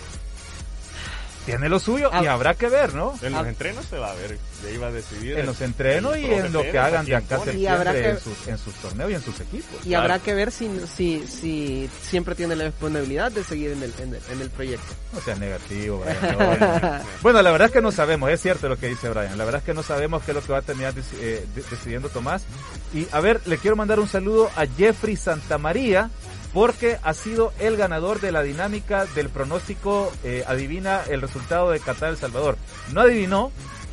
[1.49, 2.35] tiene lo suyo y ah.
[2.35, 3.15] habrá que ver, ¿no?
[3.23, 3.49] En los ah.
[3.49, 5.39] entrenos se va a ver, ya iba a decidir.
[5.39, 8.59] En los entrenos y en lo que hagan de acá a septiembre en, sus, en
[8.59, 9.87] sus torneos y en sus equipos.
[9.87, 13.95] Y habrá que ver si, si, si siempre tiene la disponibilidad de seguir en el,
[13.99, 14.95] en el, proyecto.
[15.15, 17.03] No sea negativo, Brian.
[17.23, 19.61] bueno, la verdad es que no sabemos, es cierto lo que dice Brian, la verdad
[19.61, 22.45] es que no sabemos qué es lo que va a terminar eh, decidiendo Tomás.
[22.93, 26.11] Y a ver, le quiero mandar un saludo a Jeffrey Santamaría,
[26.53, 31.81] porque ha sido el ganador de la dinámica del pronóstico eh, adivina el resultado de
[31.81, 32.57] Qatar El Salvador.
[32.93, 33.53] No adivinó,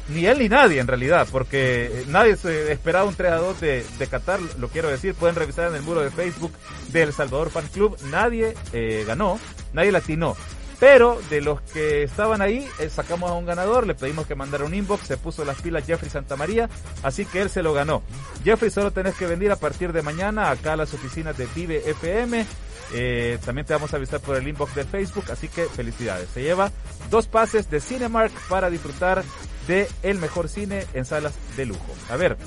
[0.09, 3.61] ni él ni nadie en realidad, porque eh, nadie se esperaba un 3 a 2
[3.61, 6.53] de, de, Qatar, lo quiero decir, pueden revisar en el muro de Facebook
[6.89, 9.39] del Salvador Fan Club, nadie eh, ganó,
[9.73, 10.35] nadie latinó.
[10.79, 14.65] Pero de los que estaban ahí, eh, sacamos a un ganador, le pedimos que mandara
[14.65, 16.69] un inbox, se puso las pilas Jeffrey Santamaría,
[17.03, 18.03] así que él se lo ganó.
[18.43, 21.89] Jeffrey, solo tenés que venir a partir de mañana acá a las oficinas de Vive
[21.89, 22.45] FM.
[22.93, 26.29] Eh, también te vamos a avisar por el inbox de Facebook, así que felicidades.
[26.33, 26.71] Se lleva
[27.09, 29.23] dos pases de Cinemark para disfrutar
[29.67, 31.95] de el mejor cine en salas de lujo.
[32.09, 32.37] A ver,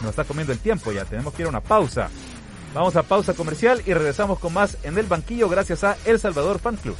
[0.00, 2.10] nos está comiendo el tiempo ya, tenemos que ir a una pausa.
[2.74, 6.60] Vamos a pausa comercial y regresamos con más en el banquillo gracias a El Salvador
[6.60, 6.96] Fan Club.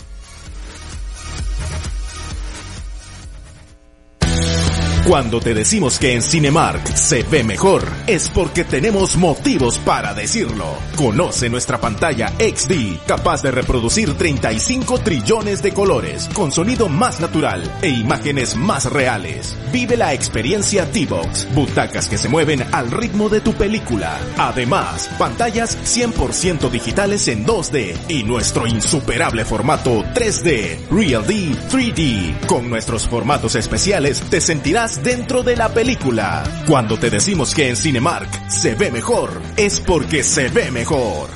[5.06, 10.66] Cuando te decimos que en Cinemark se ve mejor, es porque tenemos motivos para decirlo.
[10.94, 17.62] Conoce nuestra pantalla XD, capaz de reproducir 35 trillones de colores, con sonido más natural
[17.82, 19.56] e imágenes más reales.
[19.72, 24.20] Vive la experiencia T-Box, butacas que se mueven al ritmo de tu película.
[24.36, 32.46] Además, pantallas 100% digitales en 2D y nuestro insuperable formato 3D, Real D 3D.
[32.46, 36.42] Con nuestros formatos especiales te sentirás dentro de la película.
[36.66, 41.30] Cuando te decimos que en Cinemark se ve mejor, es porque se ve mejor.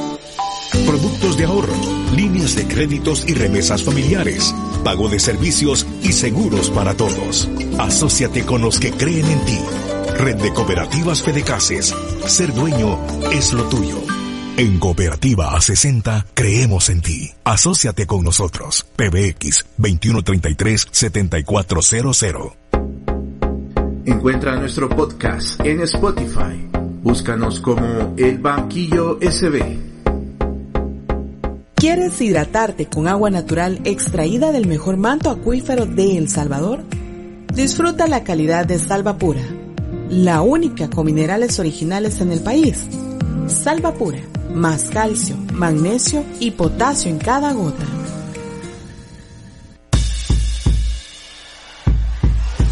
[0.85, 1.73] Productos de ahorro,
[2.15, 4.53] líneas de créditos y remesas familiares,
[4.83, 7.49] pago de servicios y seguros para todos.
[7.77, 9.59] Asociate con los que creen en ti.
[10.17, 11.95] Red de Cooperativas Fedecases.
[12.25, 12.99] Ser dueño
[13.31, 14.01] es lo tuyo.
[14.57, 17.31] En Cooperativa A60 creemos en ti.
[17.45, 18.85] Asociate con nosotros.
[18.95, 22.68] PBX 2133 7400.
[24.09, 26.67] Encuentra nuestro podcast en Spotify.
[27.03, 29.61] Búscanos como El Banquillo SB.
[31.75, 36.83] ¿Quieres hidratarte con agua natural extraída del mejor manto acuífero de El Salvador?
[37.53, 39.43] Disfruta la calidad de Salva Pura,
[40.09, 42.87] la única con minerales originales en el país.
[43.45, 44.21] Salva Pura,
[44.55, 47.85] más calcio, magnesio y potasio en cada gota.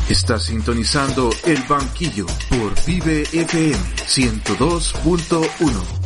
[0.10, 5.96] Está sintonizando El Banquillo por Vive FM 102.1.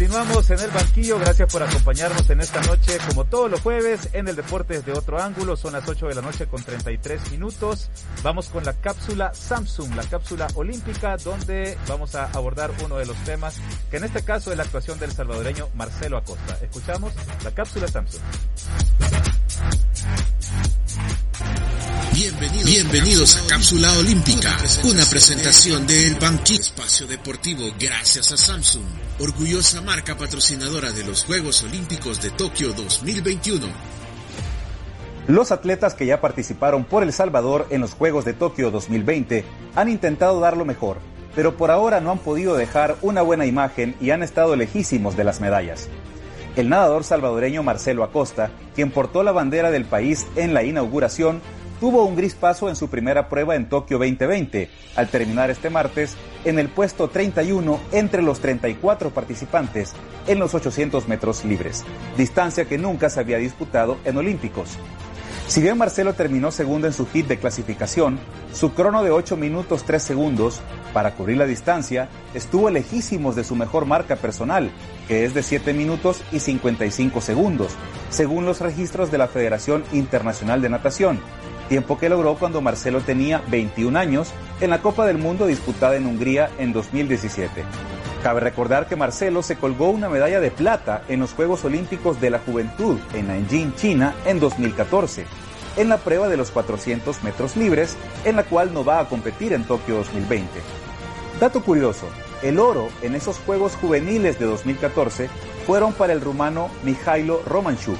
[0.00, 4.28] Continuamos en el banquillo, gracias por acompañarnos en esta noche, como todos los jueves, en
[4.28, 7.90] el Deportes de Otro Ángulo, son las 8 de la noche con 33 minutos.
[8.22, 13.16] Vamos con la cápsula Samsung, la cápsula olímpica, donde vamos a abordar uno de los
[13.24, 13.60] temas,
[13.90, 16.56] que en este caso es la actuación del salvadoreño Marcelo Acosta.
[16.62, 17.12] Escuchamos
[17.44, 18.22] la cápsula Samsung.
[22.20, 24.54] Bienvenidos, a Cápsula Olímpica,
[24.84, 28.84] una presentación del Banquillo Espacio Deportivo gracias a Samsung,
[29.20, 33.66] orgullosa marca patrocinadora de los Juegos Olímpicos de Tokio 2021.
[35.28, 39.88] Los atletas que ya participaron por El Salvador en los Juegos de Tokio 2020 han
[39.88, 40.98] intentado dar lo mejor,
[41.34, 45.24] pero por ahora no han podido dejar una buena imagen y han estado lejísimos de
[45.24, 45.88] las medallas.
[46.54, 51.40] El nadador salvadoreño Marcelo Acosta, quien portó la bandera del país en la inauguración,
[51.80, 56.14] tuvo un gris paso en su primera prueba en Tokio 2020, al terminar este martes
[56.44, 59.94] en el puesto 31 entre los 34 participantes
[60.26, 61.84] en los 800 metros libres,
[62.16, 64.78] distancia que nunca se había disputado en Olímpicos.
[65.50, 68.20] Si bien Marcelo terminó segundo en su hit de clasificación,
[68.52, 70.60] su crono de 8 minutos 3 segundos
[70.92, 74.70] para cubrir la distancia estuvo lejísimos de su mejor marca personal,
[75.08, 77.72] que es de 7 minutos y 55 segundos,
[78.10, 81.18] según los registros de la Federación Internacional de Natación,
[81.70, 86.04] tiempo que logró cuando Marcelo tenía 21 años en la Copa del Mundo disputada en
[86.04, 87.62] Hungría en 2017.
[88.24, 92.30] Cabe recordar que Marcelo se colgó una medalla de plata en los Juegos Olímpicos de
[92.30, 95.26] la Juventud en Nanjing, China, en 2014,
[95.76, 99.52] en la prueba de los 400 metros libres, en la cual no va a competir
[99.52, 100.48] en Tokio 2020.
[101.38, 102.08] Dato curioso,
[102.42, 105.28] el oro en esos Juegos Juveniles de 2014
[105.68, 107.96] fueron para el rumano Mijailo Romanchuk,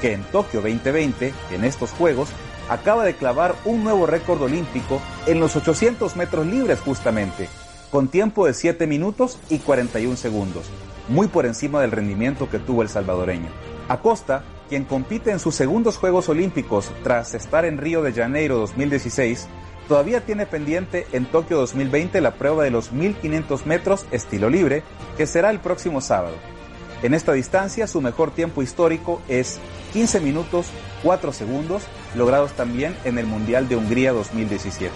[0.00, 2.28] que en Tokio 2020, en estos Juegos,
[2.68, 7.48] acaba de clavar un nuevo récord olímpico en los 800 metros libres justamente,
[7.90, 10.66] con tiempo de 7 minutos y 41 segundos,
[11.08, 13.48] muy por encima del rendimiento que tuvo el salvadoreño.
[13.88, 19.48] Acosta, quien compite en sus segundos Juegos Olímpicos tras estar en Río de Janeiro 2016,
[19.88, 24.82] todavía tiene pendiente en Tokio 2020 la prueba de los 1500 metros estilo libre,
[25.16, 26.34] que será el próximo sábado.
[27.02, 29.58] En esta distancia su mejor tiempo histórico es
[29.94, 30.66] 15 minutos
[31.02, 34.92] 4 segundos, logrados también en el Mundial de Hungría 2017.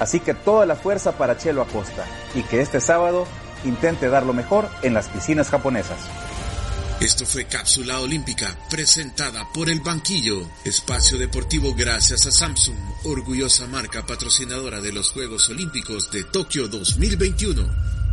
[0.00, 2.04] Así que toda la fuerza para Chelo Acosta
[2.34, 3.26] y que este sábado
[3.64, 5.98] intente dar lo mejor en las piscinas japonesas.
[7.00, 14.06] Esto fue Cápsula Olímpica, presentada por El Banquillo, espacio deportivo gracias a Samsung, orgullosa marca
[14.06, 18.05] patrocinadora de los Juegos Olímpicos de Tokio 2021.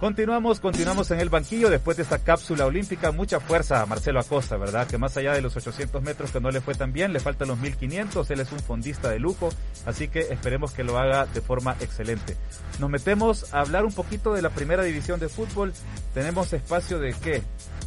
[0.00, 3.12] Continuamos, continuamos en el banquillo después de esta cápsula olímpica.
[3.12, 4.86] Mucha fuerza a Marcelo Acosta, ¿verdad?
[4.86, 7.48] Que más allá de los 800 metros que no le fue tan bien, le faltan
[7.48, 8.30] los 1500.
[8.30, 9.48] Él es un fondista de lujo,
[9.86, 12.36] así que esperemos que lo haga de forma excelente.
[12.78, 15.72] Nos metemos a hablar un poquito de la primera división de fútbol.
[16.12, 17.42] Tenemos espacio de qué?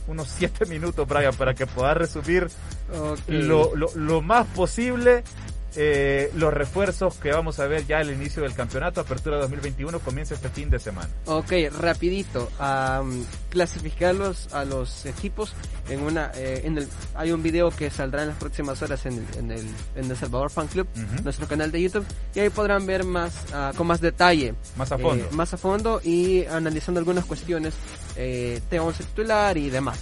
[0.07, 2.47] Unos 7 minutos, Brian, para que pueda resumir
[3.27, 5.23] lo, lo, lo más posible
[5.75, 10.33] eh, los refuerzos que vamos a ver ya al inicio del campeonato, Apertura 2021, comienza
[10.33, 11.09] este fin de semana.
[11.25, 15.53] Ok, rapidito, um, clasificarlos a los equipos
[15.89, 19.13] en una, eh, en el, hay un video que saldrá en las próximas horas en
[19.13, 20.87] el, en el, en el Salvador Fan Club,
[21.23, 22.05] nuestro canal de YouTube,
[22.35, 24.53] y ahí podrán ver más, uh, con más detalle.
[24.75, 25.23] Más a fondo.
[25.23, 27.73] Eh, más a fondo y analizando algunas cuestiones
[28.15, 29.99] eh, de once titular y demás.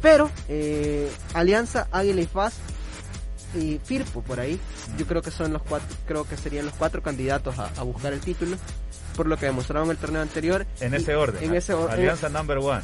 [0.00, 2.54] Pero, eh, Alianza, Águila y Faz
[3.54, 4.58] y Firpo por ahí.
[4.98, 8.20] Yo creo que son los cuatro, creo que serían los cuatro candidatos a, buscar el
[8.20, 8.56] título,
[9.16, 10.66] por lo que demostraron el torneo anterior.
[10.80, 11.42] En ese orden.
[11.42, 11.98] En ese orden.
[11.98, 12.82] Alianza number one.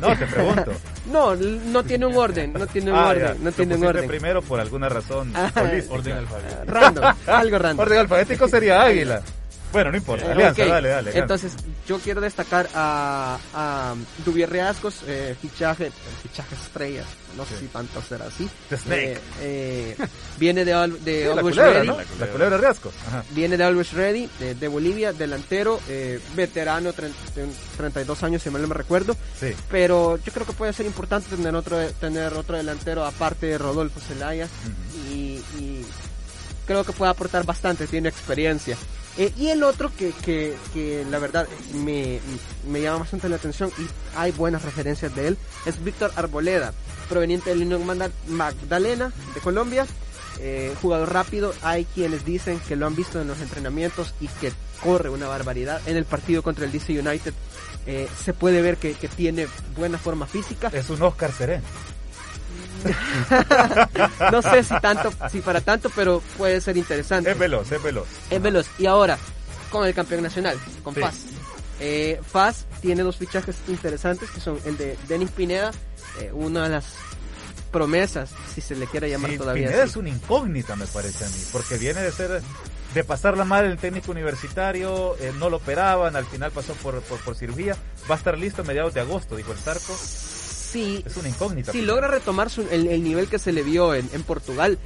[0.00, 0.72] No, te pregunto.
[1.12, 4.08] no, no tiene un orden, no tiene un ah, orden, no tiene un orden.
[4.08, 5.32] primero por alguna razón.
[5.34, 5.50] Ah,
[5.90, 6.64] orden alfabético.
[6.66, 7.82] Random, algo random.
[7.86, 9.22] Orden alfabético sería Águila.
[9.72, 10.30] Bueno, no importa.
[10.32, 11.18] Alianza, dale, dale.
[11.18, 11.52] Entonces,
[11.86, 15.90] yo quiero destacar a, a Dubier Reascos, eh, fichaje,
[16.22, 17.04] fichaje estrella,
[17.36, 18.48] no sé si tanto será así.
[18.90, 19.96] Eh, eh,
[20.38, 21.86] viene de, de Always Ready.
[22.18, 22.92] La culebra Reascos.
[23.30, 28.74] Viene de Always Ready, de, Bolivia, delantero, eh, veterano, 32 años, si mal no me
[28.74, 29.16] recuerdo.
[29.38, 29.54] Sí.
[29.70, 34.00] Pero yo creo que puede ser importante tener otro, tener otro delantero aparte de Rodolfo
[34.00, 34.48] Zelaya.
[35.10, 35.84] y, y
[36.66, 38.76] creo que puede aportar bastante, tiene experiencia.
[39.18, 42.18] Eh, y el otro que, que, que la verdad me,
[42.66, 46.72] me, llama bastante la atención y hay buenas referencias de él es Víctor Arboleda,
[47.10, 49.86] proveniente del Unión Magdalena de Colombia.
[50.40, 54.50] Eh, jugador rápido, hay quienes dicen que lo han visto en los entrenamientos y que
[54.82, 55.80] corre una barbaridad.
[55.86, 57.34] En el partido contra el DC United
[57.86, 59.46] eh, se puede ver que, que, tiene
[59.76, 60.70] buena forma física.
[60.72, 61.62] Es un Oscar Serén.
[64.32, 67.30] no sé si tanto, si para tanto, pero puede ser interesante.
[67.30, 68.08] Es veloz, es veloz.
[68.30, 68.66] Es veloz.
[68.78, 69.18] Y ahora,
[69.70, 71.16] con el campeón nacional, con Faz.
[71.80, 75.72] Eh, Faz tiene dos fichajes interesantes que son el de Denis Pineda,
[76.20, 76.94] eh, una de las
[77.70, 79.68] promesas, si se le quiere llamar todavía.
[79.68, 82.42] Pineda es una incógnita, me parece a mí, porque viene de ser
[82.94, 87.18] de pasarla mal el técnico universitario, eh, no lo operaban, al final pasó por, por,
[87.20, 87.74] por cirugía,
[88.10, 89.96] va a estar listo a mediados de agosto, dijo el Zarco
[90.72, 91.72] si, es una incógnita.
[91.72, 94.78] Si logra retomar el, nivel que se le vio en, Portugal,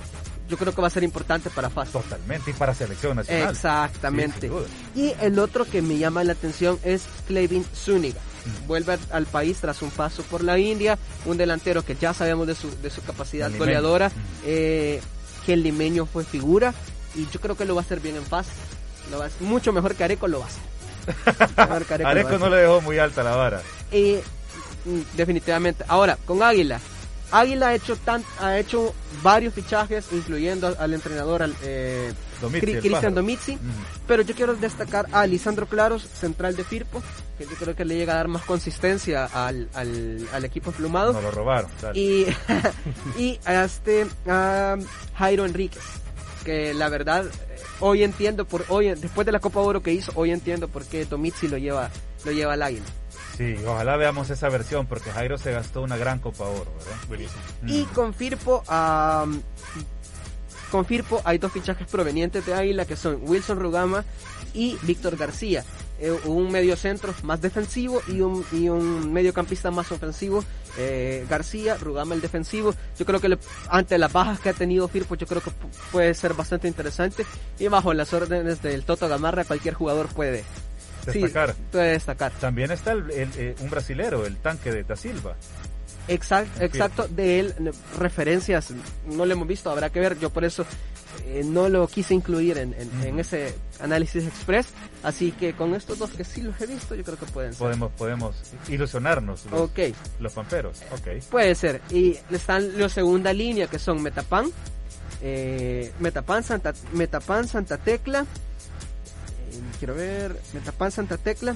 [0.48, 1.90] yo creo que va a ser importante para FAS.
[1.90, 3.50] Totalmente, y para selección nacional.
[3.50, 4.50] Exactamente.
[4.94, 8.20] y el otro que me llama la atención es Clevin Zúñiga.
[8.66, 12.54] vuelve al país tras un paso por la India, un delantero que ya sabemos de
[12.54, 14.10] su, de su capacidad goleadora,
[14.44, 15.00] eh,
[15.44, 16.74] que el limeño fue figura
[17.14, 18.46] y yo creo que lo va a hacer bien en paz.
[19.10, 20.76] Lo va a hacer, mucho mejor que Areco lo va a hacer.
[22.06, 23.62] Areco, no le dejó muy alta la vara.
[23.92, 24.22] Eh,
[25.16, 25.84] definitivamente.
[25.88, 26.80] Ahora, con Águila.
[27.32, 32.12] Águila ha hecho, tan, ha hecho varios fichajes, incluyendo al entrenador al, eh,
[32.60, 33.58] Cristian Domizzi,
[34.06, 37.02] pero yo quiero destacar a Lisandro Claros, central de Firpo,
[37.36, 41.12] que yo creo que le llega a dar más consistencia al, al, equipo plumado.
[41.14, 41.70] No lo robaron.
[41.94, 42.26] Y,
[43.18, 44.76] y a, este, a
[45.16, 45.82] Jairo Enríquez,
[46.44, 47.24] que la verdad
[47.80, 51.04] hoy entiendo por hoy después de la Copa Oro que hizo, hoy entiendo por qué
[51.04, 51.90] Domizzi lo lleva
[52.24, 52.86] lo lleva al Águila.
[53.36, 56.96] Sí, ojalá veamos esa versión porque Jairo se gastó una gran Copa Oro, ¿verdad?
[57.08, 57.42] Buenísimo.
[57.66, 58.62] Y con Firpo,
[60.70, 64.04] con Firpo hay dos fichajes provenientes de Águila que son Wilson Rugama
[64.54, 65.64] y Víctor García.
[65.98, 70.42] Eh, un medio centro más defensivo y un, y un mediocampista más ofensivo.
[70.78, 72.74] Eh, García, Rugama el defensivo.
[72.98, 75.50] Yo creo que ante las bajas que ha tenido Firpo, yo creo que
[75.92, 77.24] puede ser bastante interesante.
[77.58, 80.44] Y bajo las órdenes del Toto Gamarra, cualquier jugador puede,
[81.12, 81.54] destacar.
[81.72, 82.32] puede destacar.
[82.32, 85.36] También está el, eh, un brasilero, el tanque de Da Silva.
[86.08, 87.54] Exacto, exacto, de él,
[87.98, 88.72] referencias,
[89.06, 90.64] no lo hemos visto, habrá que ver, yo por eso
[91.26, 94.68] eh, no lo quise incluir en, ese análisis express,
[95.02, 97.58] así que con estos dos que sí los he visto, yo creo que pueden ser.
[97.58, 98.36] Podemos, podemos
[98.68, 99.94] ilusionarnos los, okay.
[100.20, 101.24] los pamperos, ok.
[101.28, 104.46] Puede ser, y están los segunda línea que son Metapan,
[105.22, 108.26] eh, Metapan, Santa, Metapan, Santa Tecla,
[109.78, 111.54] quiero ver, Metapan Santa Tecla.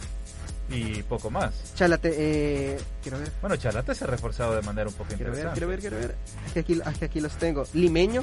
[0.71, 1.75] Y poco más.
[1.75, 3.31] Chalate, eh, quiero ver.
[3.41, 5.67] Bueno, Chalate se ha reforzado de manera un poco quiero interesante.
[5.67, 6.47] Ver, quiero ver, quiero ver.
[6.47, 7.65] Es que aquí, aquí los tengo.
[7.75, 8.23] Limeño.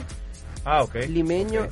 [0.63, 0.95] Ah, ok.
[1.09, 1.67] Limeño.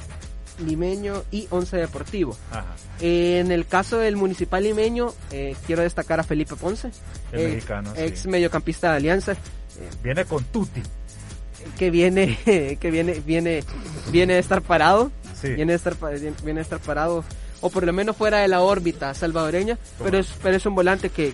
[0.59, 2.37] Limeño y Once Deportivo.
[2.51, 2.65] Ajá.
[3.01, 6.91] en el caso del Municipal Limeño, eh, quiero destacar a Felipe Ponce.
[7.31, 9.35] El eh, mexicano, Ex mediocampista de Alianza.
[10.03, 10.81] viene con Tuti.
[11.77, 12.37] Que viene,
[12.79, 13.63] que viene, viene,
[14.11, 15.11] viene a estar parado.
[15.41, 15.49] Sí.
[15.49, 15.95] Viene a estar,
[16.43, 17.23] viene a estar parado
[17.61, 21.09] o por lo menos fuera de la órbita salvadoreña, pero es, pero es un volante
[21.09, 21.33] que,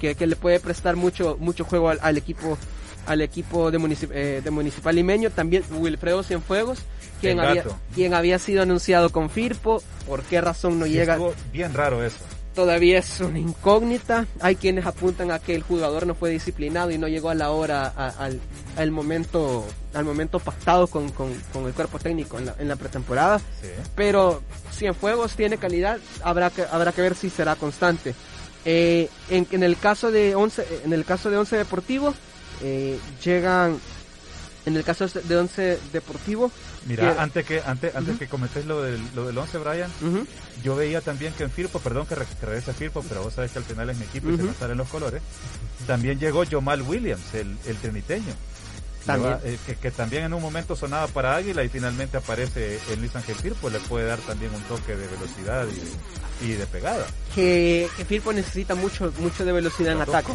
[0.00, 2.58] que, le puede prestar mucho, mucho juego al, equipo
[3.06, 6.80] al equipo de, eh, de Municipal Limeño, también Wilfredo Cienfuegos,
[7.20, 11.18] quien había, quien había sido anunciado con Firpo, por qué razón no llega.
[11.52, 12.18] bien raro eso
[12.58, 14.26] todavía es una incógnita.
[14.40, 17.52] Hay quienes apuntan a que el jugador no fue disciplinado y no llegó a la
[17.52, 23.40] hora, al, momento al momento pactado con, el cuerpo técnico en la, pretemporada.
[23.94, 24.42] Pero
[24.72, 28.16] si en Fuegos tiene calidad, habrá que, habrá que ver si será constante.
[28.64, 32.12] Eh, en, el caso de once en el caso de Once Deportivo,
[32.60, 33.78] eh, llegan
[34.66, 36.50] en el caso de Once Deportivo.
[36.88, 39.90] Mira, antes que antes, antes que comentes lo del, lo del Once, Brian,
[40.64, 43.58] yo veía también que en Firpo, perdón que, regrese a Firpo, pero vos sabés que
[43.58, 45.22] al final es mi equipo y se me en los colores,
[45.86, 48.34] también llegó Jomal Williams, el, el triniteño.
[49.16, 53.36] Eh, que, también en un momento sonaba para Águila y finalmente aparece en Luis Ángel
[53.36, 55.66] Firpo, le puede dar también un toque de velocidad
[56.42, 57.06] y de, pegada.
[57.34, 60.32] Que, Firpo necesita mucho mucho de velocidad en ataque.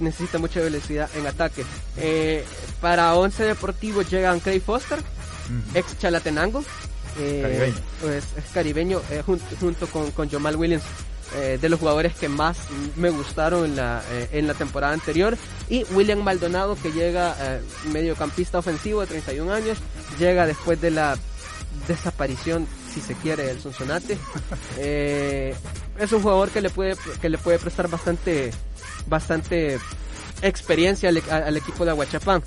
[0.00, 1.64] Necesita mucha velocidad en ataque.
[1.98, 2.44] Eh,
[2.80, 4.98] para Once Deportivo llegan Craig Foster,
[5.74, 6.64] ex Chalatenango.
[7.18, 7.74] Eh, caribeño.
[8.00, 9.02] Pues, es caribeño
[9.58, 10.84] junto, con, con Jamal Williams
[11.34, 12.56] eh, de los jugadores que más
[12.94, 15.36] me gustaron en la, eh, en la temporada anterior.
[15.68, 17.60] Y William Maldonado, que llega eh,
[17.92, 19.78] mediocampista ofensivo de 31 años,
[20.20, 21.18] llega después de la
[21.88, 24.16] desaparición, si se quiere, del Sonsonate.
[24.78, 28.52] es un jugador que le puede, que le puede prestar bastante,
[29.06, 29.78] bastante
[30.42, 32.42] experiencia al, equipo de Aguachapán.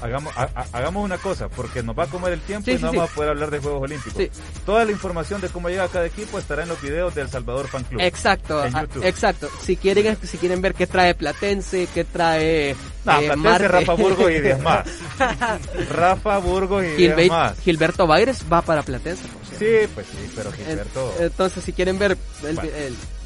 [0.00, 0.34] hagamos,
[0.72, 3.30] hagamos una cosa, porque nos va a comer el tiempo y no vamos a poder
[3.30, 4.22] hablar de Juegos Olímpicos.
[4.64, 7.84] Toda la información de cómo llega cada equipo estará en los videos del Salvador Fan
[7.84, 8.00] Club.
[8.00, 8.64] Exacto,
[9.02, 9.48] exacto.
[9.62, 14.30] Si quieren, si quieren ver qué trae Platense, qué trae no, eh, Platense, Rafa Burgos
[14.30, 14.86] y demás.
[15.90, 17.58] Rafa Burgos y demás.
[17.60, 19.28] Gilberto Baires va para Platense.
[19.58, 21.14] Sí, pues sí, pero Gilberto.
[21.18, 22.16] Entonces, si quieren ver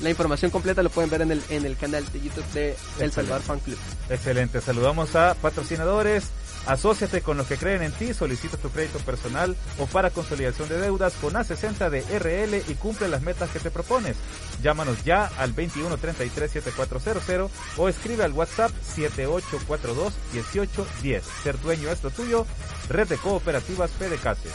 [0.01, 3.12] la información completa, lo pueden ver en el, en el canal de YouTube de El
[3.12, 3.78] Salvador Fan Club.
[4.09, 4.61] Excelente.
[4.61, 6.24] Saludamos a patrocinadores.
[6.66, 10.78] Asociate con los que creen en ti, solicita tu crédito personal o para consolidación de
[10.78, 14.16] deudas con A60 de RL y cumple las metas que te propones.
[14.62, 21.22] Llámanos ya al 2133-7400 o escribe al WhatsApp 7842-1810.
[21.43, 22.45] Ser dueño es lo tuyo.
[22.91, 24.51] Red de Cooperativas PDCASE.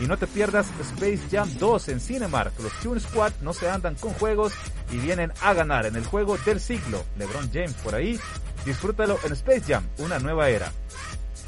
[0.00, 2.58] Y no te pierdas Space Jam 2 en Cinemark.
[2.60, 4.54] Los Tune Squad no se andan con juegos
[4.90, 7.04] y vienen a ganar en el juego del siglo.
[7.18, 8.18] LeBron James por ahí.
[8.64, 10.72] Disfrútalo en Space Jam, una nueva era.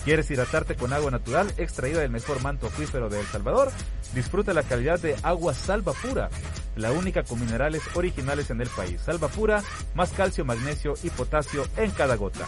[0.04, 3.70] ¿Quieres hidratarte con agua natural extraída del mejor manto acuífero de El Salvador?
[4.14, 6.28] Disfruta la calidad de agua salva pura.
[6.74, 9.00] la única con minerales originales en el país.
[9.00, 9.62] Salva pura,
[9.94, 12.46] más calcio, magnesio y potasio en cada gota.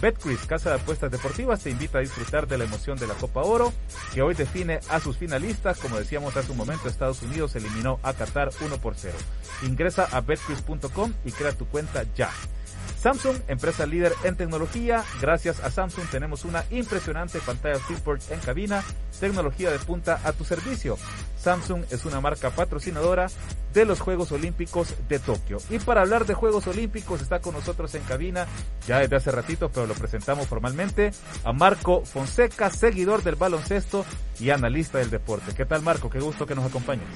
[0.00, 3.42] Betcris, casa de apuestas deportivas, te invita a disfrutar de la emoción de la Copa
[3.42, 3.72] Oro,
[4.12, 5.78] que hoy define a sus finalistas.
[5.78, 9.16] Como decíamos hace un momento, Estados Unidos eliminó a Qatar 1 por 0.
[9.62, 12.30] Ingresa a betcris.com y crea tu cuenta ya.
[13.06, 15.04] Samsung, empresa líder en tecnología.
[15.20, 18.82] Gracias a Samsung tenemos una impresionante pantalla Freeport en cabina,
[19.20, 20.98] tecnología de punta a tu servicio.
[21.38, 23.28] Samsung es una marca patrocinadora
[23.72, 25.58] de los Juegos Olímpicos de Tokio.
[25.70, 28.48] Y para hablar de Juegos Olímpicos está con nosotros en cabina,
[28.88, 31.12] ya desde hace ratito, pero lo presentamos formalmente,
[31.44, 34.04] a Marco Fonseca, seguidor del baloncesto
[34.40, 35.54] y analista del deporte.
[35.54, 36.10] ¿Qué tal Marco?
[36.10, 37.06] Qué gusto que nos acompañes.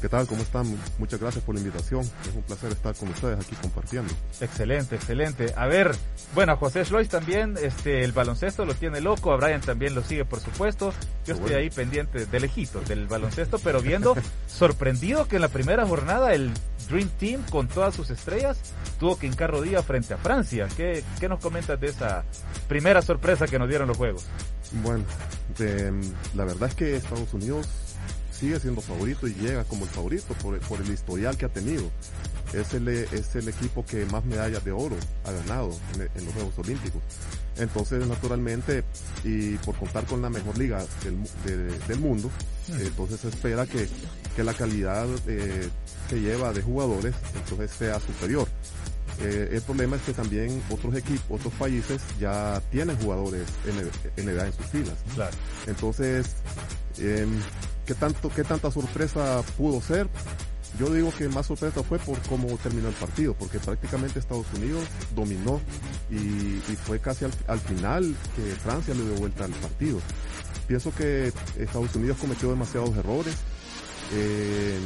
[0.00, 0.28] ¿Qué tal?
[0.28, 0.78] ¿Cómo están?
[0.98, 2.02] Muchas gracias por la invitación.
[2.02, 4.14] Es un placer estar con ustedes aquí compartiendo.
[4.40, 5.52] Excelente, excelente.
[5.56, 5.92] A ver,
[6.34, 10.04] bueno, a José Schlois también, este, el baloncesto lo tiene loco, a Brian también lo
[10.04, 10.92] sigue, por supuesto.
[11.26, 14.14] Yo estoy ahí pendiente de lejitos del baloncesto, pero viendo,
[14.46, 16.52] sorprendido que en la primera jornada el
[16.88, 18.56] Dream Team con todas sus estrellas
[19.00, 20.68] tuvo que hincar rodilla frente a Francia.
[20.76, 22.24] ¿Qué, qué nos comentas de esa
[22.68, 24.26] primera sorpresa que nos dieron los juegos?
[24.82, 25.04] Bueno,
[26.34, 27.66] la verdad es que Estados Unidos
[28.38, 31.90] sigue siendo favorito y llega como el favorito por, por el historial que ha tenido.
[32.52, 36.58] Es el, es el equipo que más medallas de oro ha ganado en, los Juegos
[36.58, 37.02] Olímpicos.
[37.56, 38.84] Entonces, naturalmente,
[39.24, 42.30] y por contar con la mejor liga del, del mundo,
[42.68, 42.80] hmm.
[42.80, 43.88] entonces se espera que,
[44.34, 45.68] que la calidad eh,
[46.08, 48.46] que lleva de jugadores entonces sea superior.
[49.20, 53.48] Eh, el problema es que también otros equipos, otros países ya tienen jugadores
[54.16, 54.94] en, edad en sus filas.
[55.14, 55.36] Claro.
[55.66, 56.36] Entonces,
[56.98, 57.26] eh,
[57.88, 60.06] ¿Qué, tanto, ¿Qué tanta sorpresa pudo ser?
[60.78, 64.84] Yo digo que más sorpresa fue por cómo terminó el partido, porque prácticamente Estados Unidos
[65.16, 65.58] dominó
[66.10, 70.00] y, fue casi al, final que Francia le dio vuelta al partido.
[70.66, 73.34] Pienso que Estados Unidos cometió demasiados errores.
[74.12, 74.78] Eh,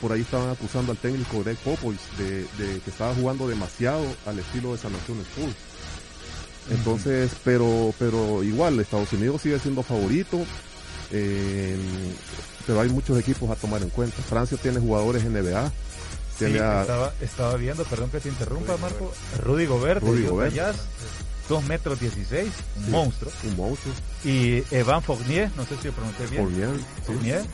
[0.00, 4.70] por ahí estaban acusando al técnico Greg Popovich de, que estaba jugando demasiado al estilo
[4.70, 5.56] de San Antonio Spurs.
[6.70, 10.46] Entonces, pero, pero igual, Estados Unidos sigue siendo favorito.
[11.12, 11.76] Eh,
[12.66, 14.22] pero hay muchos equipos a tomar en cuenta.
[14.22, 15.72] Francia tiene jugadores NBA.
[17.20, 19.12] estaba, viendo, perdón que te interrumpa, Marco.
[19.42, 20.54] Rudy Gobert, Rudy Gobert.
[21.48, 23.32] 2 metros 16, un monstruo.
[23.44, 23.94] Un monstruo.
[24.24, 26.42] Y Evan Fournier, no sé si lo pronuncié bien.
[26.44, 26.70] Fournier,
[27.04, 27.44] Fournier.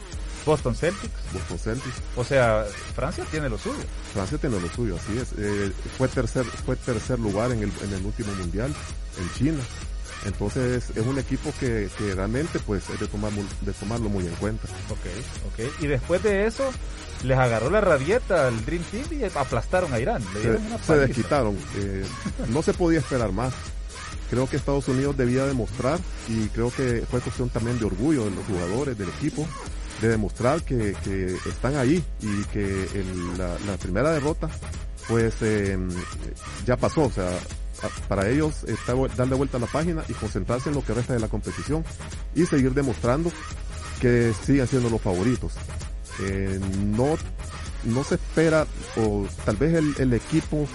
[0.46, 1.12] Boston Celtics.
[1.32, 1.96] Boston Celtics.
[2.16, 3.82] O sea, Francia tiene lo suyo.
[4.12, 5.32] Francia tiene lo suyo, así es.
[5.36, 8.74] Eh, fue tercer fue tercer lugar en el, en el último mundial
[9.18, 9.60] en China.
[10.24, 14.68] Entonces es un equipo que, realmente pues es de, tomar, de tomarlo muy en cuenta.
[14.90, 14.98] Ok,
[15.52, 15.82] ok.
[15.82, 16.70] Y después de eso
[17.22, 20.22] les agarró la rabieta al Dream Team y aplastaron a Irán.
[20.84, 21.56] se, desquitaron.
[21.76, 22.04] Eh,
[22.48, 23.52] no se podía esperar más.
[24.30, 25.98] Creo que Estados Unidos debía demostrar
[26.28, 29.46] y creo que fue cuestión también de orgullo de los jugadores, del equipo,
[30.02, 30.90] de demostrar que,
[31.48, 32.86] están ahí y que
[33.38, 34.50] la, primera derrota
[35.08, 35.78] pues eh,
[36.66, 37.04] ya pasó.
[37.04, 37.30] O sea,
[38.08, 41.20] para ellos está darle vuelta a la página y concentrarse en lo que resta de
[41.20, 41.84] la competición
[42.34, 43.30] y seguir demostrando
[44.00, 45.52] que siguen siendo los favoritos.
[46.20, 46.60] Eh,
[46.96, 47.16] no,
[47.84, 48.66] no se espera,
[48.96, 50.66] o tal vez el, equipo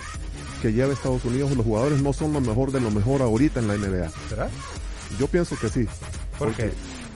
[0.61, 3.67] que lleva Estados Unidos, los jugadores no son lo mejor de lo mejor ahorita en
[3.67, 4.09] la NBA.
[4.29, 4.49] ¿Será?
[5.19, 5.85] Yo pienso que sí.
[6.37, 6.71] ¿Por porque,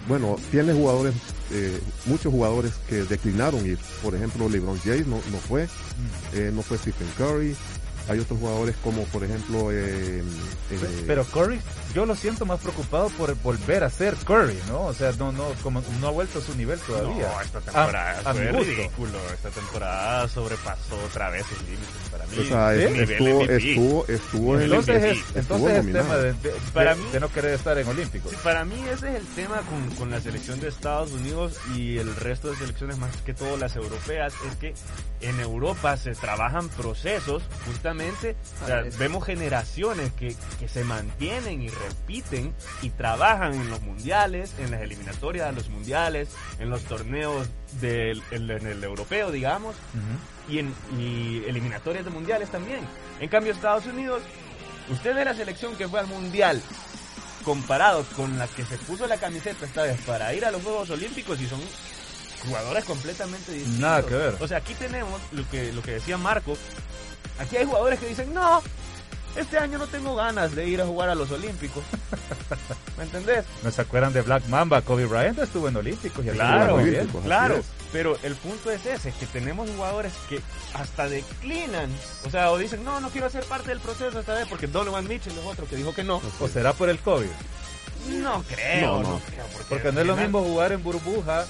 [0.07, 1.13] Bueno, tiene jugadores,
[1.51, 3.79] eh, muchos jugadores que declinaron ir.
[4.03, 5.69] Por ejemplo, LeBron James no, no fue, mm.
[6.33, 7.55] eh, no fue Stephen Curry,
[8.09, 9.71] hay otros jugadores como, por ejemplo...
[9.71, 10.23] Eh,
[10.71, 11.59] eh, pero Curry,
[11.93, 14.85] yo lo siento más preocupado por volver a ser Curry, ¿no?
[14.85, 17.29] O sea, no no como no ha vuelto a su nivel todavía.
[17.29, 19.17] No, esta temporada fue ridículo.
[19.33, 22.37] Esta temporada sobrepasó otra vez el límite para mí.
[22.39, 26.33] O sea, estuvo, estuvo, estuvo, en el entonces es, entonces es tema de,
[26.73, 28.33] para mí, de no querer estar en Olímpicos.
[28.35, 32.15] Para mí ese es el tema con, con la selección de Estados Unidos y el
[32.15, 34.73] resto de selecciones, más que todo las europeas, es que
[35.21, 37.96] en Europa se trabajan procesos justamente
[38.97, 44.81] vemos generaciones que, que, se mantienen y repiten y trabajan en los mundiales, en las
[44.81, 46.29] eliminatorias de los mundiales,
[46.59, 47.47] en los torneos
[47.81, 49.75] del en el europeo, digamos,
[50.49, 52.79] y en y eliminatorias de mundiales también.
[53.19, 54.21] En cambio, Estados Unidos,
[54.89, 56.61] usted ve la selección que fue al mundial
[57.43, 60.89] comparado con la que se puso la camiseta esta vez para ir a los Juegos
[60.89, 61.61] Olímpicos y son
[62.45, 63.79] jugadores completamente distintos.
[63.79, 64.35] Nada que ver.
[64.39, 66.57] O sea, aquí tenemos lo que, lo que decía Marco,
[67.39, 68.61] Aquí hay jugadores que dicen, no,
[69.35, 71.83] este año no tengo ganas de ir a jugar a los Olímpicos.
[72.97, 73.45] ¿Me entendés?
[73.63, 74.81] ¿No se acuerdan de Black Mamba?
[74.81, 76.25] Kobe Bryant estuvo en Olímpicos.
[76.25, 76.79] Y claro,
[77.23, 77.61] claro.
[77.91, 80.41] Pero el punto es ese, que tenemos jugadores que
[80.73, 81.89] hasta declinan.
[82.25, 85.07] O sea, o dicen, no, no quiero ser parte del proceso esta vez porque Donovan
[85.07, 86.21] Mitchell es otro que dijo que no.
[86.39, 87.29] ¿O será por el COVID?
[88.21, 89.45] No creo, no, creo.
[89.69, 91.45] Porque, no es lo mismo jugar en burbuja.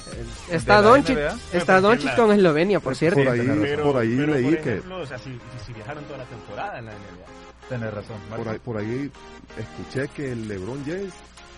[0.49, 1.17] Está Doncic,
[1.53, 3.19] está Doncic con Eslovenia, por cierto.
[3.19, 6.03] Por ahí, pero, por ahí pero, leí por que ejemplo, o sea, si, si viajaron
[6.05, 7.67] toda la temporada en la NBA.
[7.69, 8.17] Tienes razón.
[8.29, 8.43] Marco.
[8.43, 9.11] por ahí, por ahí
[9.57, 11.13] escuché que el LeBron James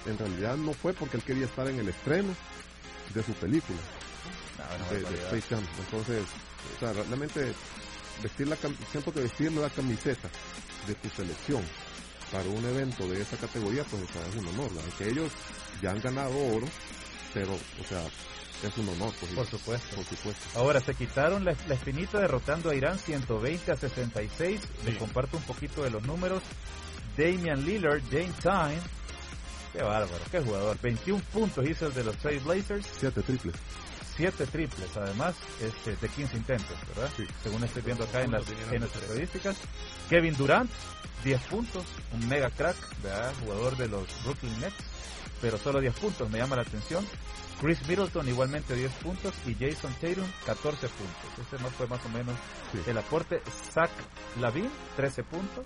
[0.06, 2.30] en realidad no fue porque él quería estar en el estreno
[3.14, 3.78] de su película
[4.58, 5.24] No, no, de, de.
[5.24, 5.64] Space Jam.
[5.80, 6.24] Entonces,
[6.76, 7.54] o sea, realmente
[8.24, 8.68] vestir la que
[9.22, 10.30] vestir la camiseta
[10.88, 11.62] de tu selección
[12.32, 14.74] para un evento de esa categoría, pues o sea, es un honor.
[14.74, 14.90] ¿verdad?
[14.98, 15.32] Que ellos
[15.82, 16.68] ya han ganado oro,
[17.34, 18.04] pero, o sea,
[18.64, 19.14] es un honor.
[19.20, 19.96] Pues, Por supuesto.
[19.96, 20.60] Por supuesto.
[20.60, 24.62] Ahora, se quitaron la, la espinita derrotando a Irán 120 a 66.
[24.86, 26.44] Les comparto un poquito de los números.
[27.18, 28.82] Damian Lillard, Dame Time.
[29.74, 30.78] Qué bárbaro, qué jugador.
[30.82, 32.88] 21 puntos hizo el de los Trail Blazers.
[33.00, 33.56] Siete triples.
[34.20, 37.10] 7 triples, además, este, de 15 intentos, ¿verdad?
[37.42, 39.56] Según estoy viendo acá en las, en las estadísticas.
[40.10, 40.70] Kevin Durant,
[41.24, 43.34] 10 puntos, un mega crack, ¿verdad?
[43.42, 44.76] Jugador de los Brooklyn Nets,
[45.40, 47.08] pero solo 10 puntos, me llama la atención.
[47.62, 51.48] Chris Middleton igualmente 10 puntos y Jason Tatum 14 puntos.
[51.48, 52.36] Ese más fue más o menos
[52.88, 53.42] el aporte.
[53.74, 53.92] Zach
[54.42, 55.66] Lavin 13 puntos.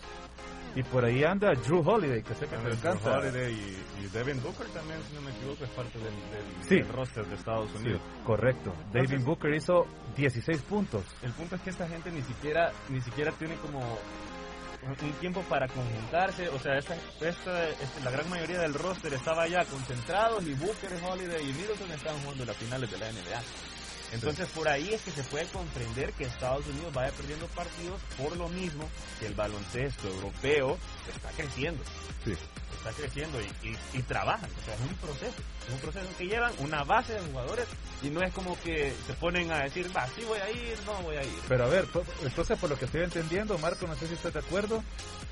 [0.76, 3.18] Y por ahí anda Drew Holiday, que sé que te encanta.
[3.20, 6.76] Holiday y, y Devin Booker también, si no me equivoco, es parte del, del- Sí.
[6.78, 8.02] del roster de Estados Unidos.
[8.04, 8.74] Sí, correcto.
[8.92, 9.86] David Entonces- Booker hizo
[10.18, 11.04] 16 puntos.
[11.22, 15.66] El punto es que esta gente ni siquiera ni siquiera tiene como un tiempo para
[15.68, 20.54] conjuntarse, o sea, esta, esta, esta- la gran mayoría del roster estaba ya concentrado y
[20.56, 23.42] Booker, Holiday y Middleton estaban jugando las finales de la NBA.
[24.14, 28.36] Entonces por ahí es que se puede comprender que Estados Unidos vaya perdiendo partidos por
[28.38, 28.88] lo mismo
[29.20, 30.78] que el baloncesto europeo
[31.14, 31.84] está creciendo.
[32.24, 32.34] Sí.
[32.78, 35.36] Está creciendo y, y, y trabajan, o sea, es un proceso,
[35.68, 37.66] es un proceso que llevan una base de jugadores
[38.02, 40.94] y no es como que se ponen a decir, va, sí voy a ir, no
[41.02, 41.34] voy a ir.
[41.48, 44.34] Pero a ver, po- entonces por lo que estoy entendiendo, Marco, no sé si estás
[44.34, 44.84] de acuerdo,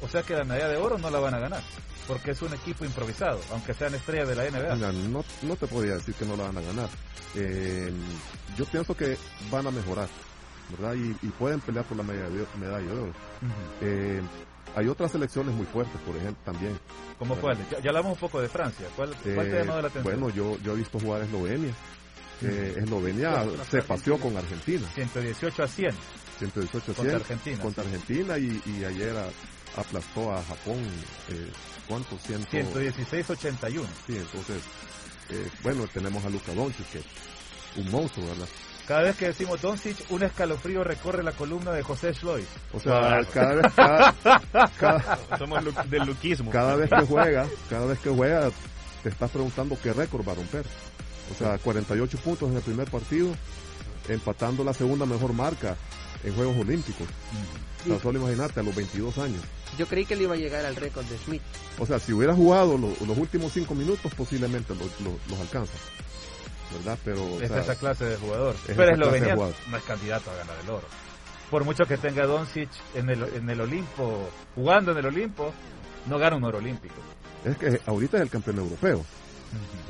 [0.01, 1.61] o sea que la medalla de oro no la van a ganar,
[2.07, 4.75] porque es un equipo improvisado, aunque sean estrellas de la NBA.
[4.75, 6.89] Mira, no, no te podría decir que no la van a ganar.
[7.35, 7.91] Eh,
[8.57, 9.17] yo pienso que
[9.49, 10.07] van a mejorar,
[10.69, 10.95] ¿verdad?
[10.95, 13.13] Y, y pueden pelear por la medalla de, medalla de oro.
[13.81, 14.21] Eh,
[14.75, 16.79] hay otras selecciones muy fuertes, por ejemplo, también.
[17.19, 17.57] ¿Cómo cuál?
[17.69, 18.87] Ya, ya hablamos un poco de Francia.
[18.95, 20.03] ¿Cuál, cuál te ha Eh, llamado la atención?
[20.19, 21.73] Bueno, yo, yo he visto jugar a Eslovenia.
[22.43, 22.75] Eh.
[22.77, 24.87] Eslovenia se paseó con Argentina.
[24.95, 25.95] 118 a 100.
[26.39, 27.83] 118 a 100 Contra Argentina, Contra.
[27.83, 29.29] Argentina y, y ayer a-
[29.79, 30.77] aplastó a Japón.
[31.29, 31.51] Eh,
[31.87, 32.17] ¿Cuánto?
[32.17, 33.85] Ciento- 116-81.
[34.07, 34.63] Sí, entonces,
[35.29, 37.01] eh, bueno, tenemos a Luka Doncic, que
[37.77, 38.47] un monstruo, ¿verdad?
[38.87, 42.47] Cada vez que decimos Doncic, un escalofrío recorre la columna de José Schlois.
[42.73, 44.15] O sea, cada vez, cada,
[44.77, 46.51] cada- Somos lu- del luquismo.
[46.51, 48.49] cada vez que juega, cada vez que juega,
[49.03, 50.65] te estás preguntando qué récord va a romper.
[51.33, 53.33] O sea, 48 puntos en el primer partido,
[54.09, 55.75] empatando la segunda mejor marca
[56.23, 57.07] en Juegos Olímpicos.
[57.85, 59.41] O sea, solo imagínate, a los 22 años.
[59.77, 61.41] Yo creí que le iba a llegar al récord de Smith.
[61.79, 65.73] O sea, si hubiera jugado lo- los últimos 5 minutos, posiblemente los, los- los alcanza.
[66.73, 66.97] ¿Verdad?
[67.03, 68.55] Pero, o es sea, esa clase de jugador.
[68.67, 70.87] es Pero Eslovenia no es candidato a ganar el oro.
[71.49, 75.51] Por mucho que tenga Doncic en el, en el Olimpo, jugando en el Olimpo,
[76.07, 76.95] no gana un oro olímpico.
[77.43, 79.03] Es que ahorita es el campeón europeo,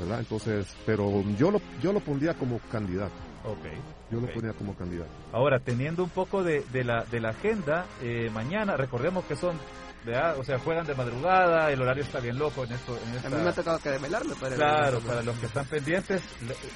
[0.00, 0.20] ¿verdad?
[0.20, 3.12] Entonces, pero yo lo, yo lo pondría como candidato.
[3.44, 3.66] Ok.
[4.10, 4.32] Yo lo Ok.
[4.32, 5.10] pondría como candidato.
[5.32, 9.56] Ahora, teniendo un poco de, de la, de la agenda, eh, mañana, recordemos que son,
[10.04, 10.38] ¿verdad?
[10.38, 12.98] o sea, juegan de madrugada, el horario está bien loco en esto.
[12.98, 16.22] En A mí me ha tocado que desvelarme para Claro, para los que están pendientes,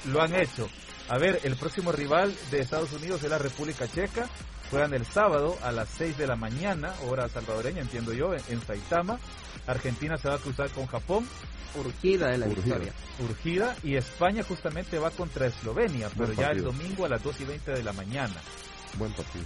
[0.07, 0.69] lo, han hecho.
[1.09, 4.29] A ver, el próximo rival de Estados Unidos es la República Checa.
[4.71, 8.61] Juegan el sábado a las 6 de la mañana, hora salvadoreña, entiendo yo, en, en
[8.61, 9.19] Saitama.
[9.67, 11.27] Argentina se va a cruzar con Japón.
[11.77, 12.79] Urgida de la Urgida.
[12.79, 12.93] victoria.
[13.21, 13.77] Urgida.
[13.83, 17.71] Y España justamente va contra Eslovenia, pero ya el domingo a las 2 y 20
[17.73, 18.35] de la mañana.
[18.99, 19.45] Buen partido.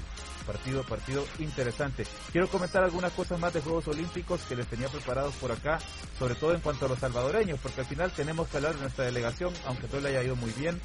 [0.51, 2.05] Partido, partido interesante.
[2.33, 5.79] Quiero comentar algunas cosas más de Juegos Olímpicos que les tenía preparados por acá,
[6.19, 9.05] sobre todo en cuanto a los salvadoreños, porque al final tenemos que hablar de nuestra
[9.05, 10.81] delegación, aunque todo le haya ido muy bien.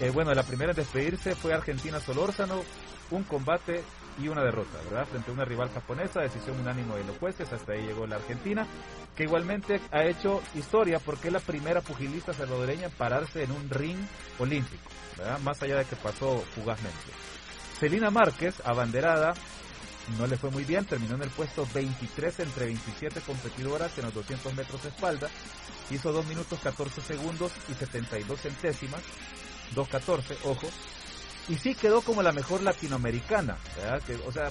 [0.00, 2.64] Eh, bueno, la primera en despedirse fue Argentina Solórzano,
[3.12, 3.84] un combate
[4.20, 5.06] y una derrota, ¿verdad?
[5.06, 8.66] Frente a una rival japonesa, decisión unánime de los jueces, hasta ahí llegó la Argentina,
[9.14, 13.70] que igualmente ha hecho historia porque es la primera pugilista salvadoreña en pararse en un
[13.70, 13.98] ring
[14.40, 15.38] olímpico, ¿verdad?
[15.38, 17.12] Más allá de que pasó fugazmente.
[17.78, 19.34] Celina Márquez, abanderada,
[20.18, 24.14] no le fue muy bien, terminó en el puesto 23 entre 27 competidoras en los
[24.14, 25.28] 200 metros de espalda,
[25.90, 29.00] hizo 2 minutos 14 segundos y 72 centésimas,
[29.76, 30.66] 2.14, ojo,
[31.48, 33.56] y sí quedó como la mejor latinoamericana.
[34.06, 34.48] Que, o sea,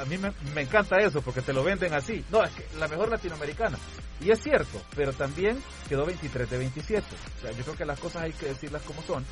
[0.00, 2.88] a mí me, me encanta eso porque te lo venden así, no, es que la
[2.88, 3.76] mejor latinoamericana,
[4.20, 7.06] y es cierto, pero también quedó 23 de 27,
[7.38, 9.24] o sea, yo creo que las cosas hay que decirlas como son,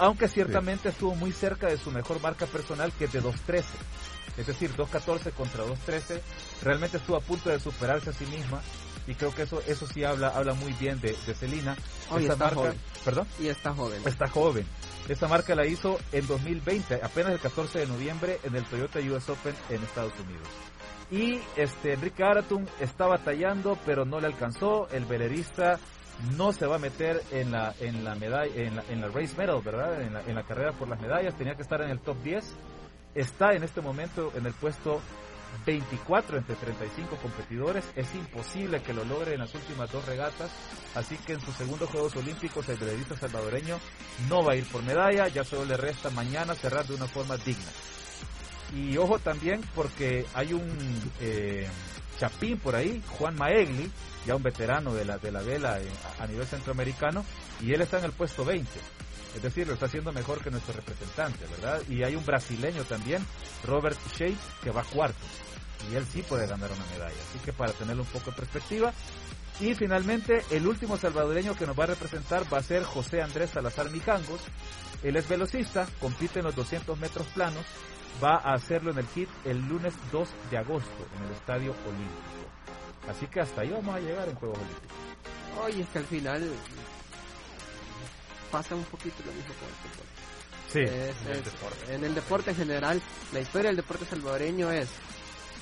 [0.00, 3.64] aunque ciertamente estuvo muy cerca de su mejor marca personal que es de 2.13.
[4.38, 6.20] Es decir, 2.14 contra 2.13.
[6.62, 8.62] Realmente estuvo a punto de superarse a sí misma.
[9.06, 11.76] y creo que eso eso sí habla habla muy bien de, de Celina.
[12.16, 12.74] Esta marca,
[13.04, 13.26] ¿perdón?
[13.38, 14.00] Y está joven.
[14.06, 14.66] Está joven.
[15.08, 19.28] Esta marca la hizo en 2020, apenas el 14 de noviembre en el Toyota US
[19.28, 20.48] Open en Estados Unidos.
[21.10, 24.88] Y este Enrique Aratun está batallando, pero no le alcanzó.
[24.92, 25.78] El velerista
[26.36, 29.36] no se va a meter en la en la medalla en la, en la race
[29.36, 30.00] medal, ¿verdad?
[30.02, 32.44] En la, en la carrera por las medallas, tenía que estar en el top 10.
[33.14, 35.00] Está en este momento en el puesto
[35.66, 37.84] 24 entre 35 competidores.
[37.96, 40.50] Es imposible que lo logre en las últimas dos regatas.
[40.94, 43.78] Así que en sus segundos Juegos Olímpicos el velerista salvadoreño
[44.28, 45.28] no va a ir por medalla.
[45.28, 47.70] Ya solo le resta mañana cerrar de una forma digna.
[48.74, 51.68] Y ojo también porque hay un eh,
[52.20, 53.90] chapín por ahí, Juan Maegli,
[54.26, 55.78] ya un veterano de la, de la vela
[56.18, 57.24] a, a nivel centroamericano,
[57.60, 58.68] y él está en el puesto 20.
[59.34, 61.80] Es decir, lo está haciendo mejor que nuestro representante, ¿verdad?
[61.88, 63.24] Y hay un brasileño también,
[63.64, 65.24] Robert Shea, que va cuarto.
[65.90, 67.16] Y él sí puede ganar una medalla.
[67.28, 68.92] Así que para tenerlo un poco en perspectiva.
[69.60, 73.50] Y finalmente, el último salvadoreño que nos va a representar va a ser José Andrés
[73.50, 74.40] Salazar Mijangos.
[75.02, 77.64] Él es velocista, compite en los 200 metros planos.
[78.22, 83.08] Va a hacerlo en el HIT el lunes 2 de agosto en el Estadio Olímpico.
[83.08, 84.96] Así que hasta ahí vamos a llegar en Juegos Olímpicos.
[85.62, 86.50] Oye, es que al final
[88.50, 90.06] pasa un poquito lo mismo con el fútbol.
[90.72, 91.94] Sí, Es- en el es- deporte.
[91.94, 93.02] en el deporte en general,
[93.32, 94.88] la historia del deporte salvadoreño es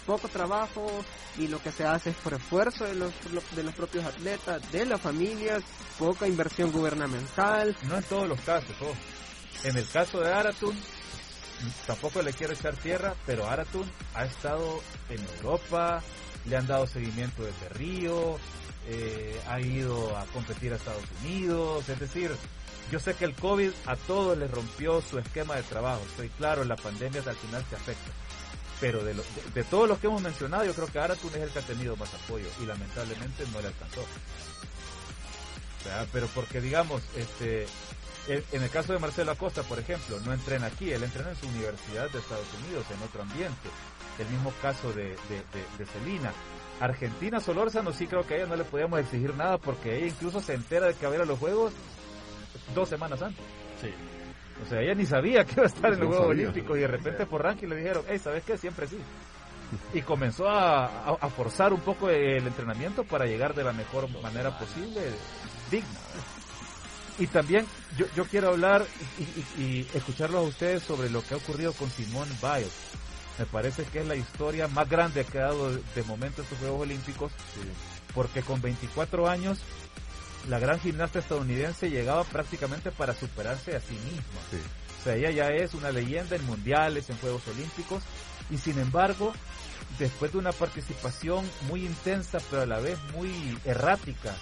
[0.07, 0.87] poco trabajo
[1.37, 3.13] y lo que se hace es por esfuerzo de los,
[3.55, 5.63] de los propios atletas, de las familias,
[5.99, 7.77] poca inversión gubernamental.
[7.85, 8.97] No en todos los casos, ojo.
[9.65, 10.79] En el caso de Aratun,
[11.87, 14.81] tampoco le quiero echar tierra, pero Aratun ha estado
[15.11, 16.03] en Europa,
[16.47, 18.39] le han dado seguimiento desde Río,
[18.87, 22.35] eh, ha ido a competir a Estados Unidos, es decir,
[22.91, 26.65] yo sé que el COVID a todos les rompió su esquema de trabajo, estoy claro,
[26.65, 28.11] la pandemia al final se afecta.
[28.81, 31.51] Pero de, lo- de todos los que hemos mencionado, yo creo que Aratun es el
[31.51, 34.03] que ha tenido más apoyo y lamentablemente no le alcanzó.
[35.81, 37.67] O sea, pero porque digamos, este,
[38.29, 41.37] en en el caso de Marcelo Acosta, por ejemplo, no entrena aquí, él entrena en
[41.37, 43.69] su universidad de Estados Unidos, en otro ambiente.
[44.19, 45.17] El mismo caso de,
[45.79, 46.33] de, Celina.
[46.81, 50.41] Argentina Solórzano sí creo que a ella no le podíamos exigir nada porque ella incluso
[50.41, 51.73] se entera de que va a ir a los Juegos
[52.75, 53.45] dos semanas antes.
[53.81, 53.93] Sí.
[54.65, 56.27] O sea, ella ni sabía que iba a estar en los Juegos.
[56.29, 58.57] Olímpicos y de repente por ranking le dijeron, hey, ¿sabes qué?
[58.59, 58.99] Siempre sí.
[59.95, 64.09] Y comenzó a, a- a forzar un poco el entrenamiento para llegar de la mejor
[64.23, 65.01] manera posible,
[65.71, 66.01] digna.
[67.19, 67.67] Y también
[67.97, 68.87] yo, yo quiero hablar
[69.19, 72.73] y, y- y escucharlos a ustedes sobre lo que ha ocurrido con Simone Biles.
[73.39, 76.83] Me parece que es la historia más grande que ha dado de, momento estos Juegos
[76.83, 77.33] Olímpicos,
[78.15, 79.59] porque con 24 años
[80.49, 84.41] la gran gimnasta estadounidense llegaba prácticamente para superarse a sí misma.
[85.01, 88.03] O sea, ella ya es una leyenda en mundiales, en Juegos Olímpicos,
[88.51, 89.33] y sin embargo,
[89.99, 93.31] después de una participación muy intensa, pero a la vez muy
[93.65, 94.35] errática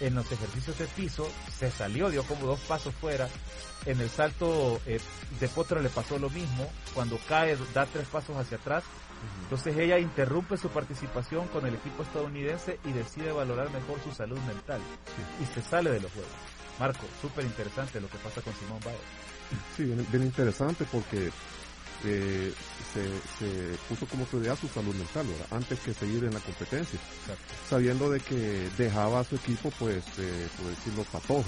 [0.00, 3.28] en los ejercicios de piso, se salió, dio como dos pasos fuera.
[3.86, 5.00] En el salto eh,
[5.40, 8.84] de potro le pasó lo mismo, cuando cae da tres pasos hacia atrás.
[9.42, 14.38] Entonces ella interrumpe su participación con el equipo estadounidense y decide valorar mejor su salud
[14.40, 14.80] mental.
[15.42, 16.32] Y se sale de los juegos.
[16.78, 19.00] Marco, súper interesante lo que pasa con Simón Biles.
[19.76, 21.30] Sí, bien, bien interesante porque
[22.04, 22.52] eh,
[22.94, 23.04] se,
[23.38, 25.46] se puso como prioridad su salud mental, ¿verdad?
[25.50, 26.98] Antes que seguir en la competencia.
[27.68, 31.44] Sabiendo de que dejaba a su equipo, pues, eh, por decirlo, patojo.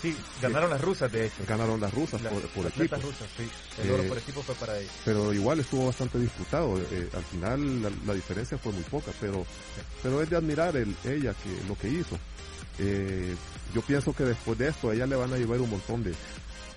[0.00, 1.44] Sí, ganaron las rusas, de hecho.
[1.46, 2.94] Ganaron las rusas Las- por, por las equipo.
[2.96, 3.50] atletas rusas, sí.
[3.82, 4.90] El oro Eh, por equipo fue para ellos.
[5.04, 6.80] Pero igual estuvo bastante disputado.
[6.90, 9.44] eh, al final la, la diferencia fue muy poca, pero,
[10.02, 12.18] pero es de admirar el, ella que lo que hizo.
[12.78, 13.36] Eh,
[13.74, 16.14] yo pienso que después de esto a ella le van a llevar un montón de,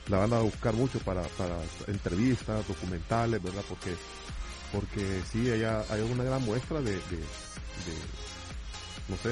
[0.09, 3.63] la van a buscar mucho para, para entrevistas, documentales, ¿verdad?
[3.69, 3.95] Porque,
[4.71, 7.95] porque sí, ella hay una gran muestra de, de, de,
[9.07, 9.31] no sé,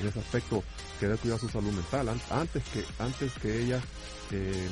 [0.00, 0.62] en ese aspecto,
[0.98, 3.80] querer cuidar su salud mental an- antes que, antes que ella,
[4.30, 4.68] eh,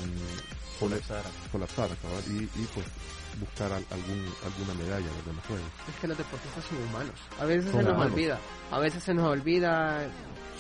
[0.78, 1.30] Colapsara.
[1.50, 1.94] colapsara,
[2.28, 2.86] y, y pues
[3.40, 5.66] buscar al- algún, alguna medalla de los juegos.
[5.88, 7.14] Es que los deportistas son humanos.
[7.40, 8.12] A veces Son se nos humanos.
[8.12, 8.40] olvida.
[8.70, 10.08] A veces se nos olvida,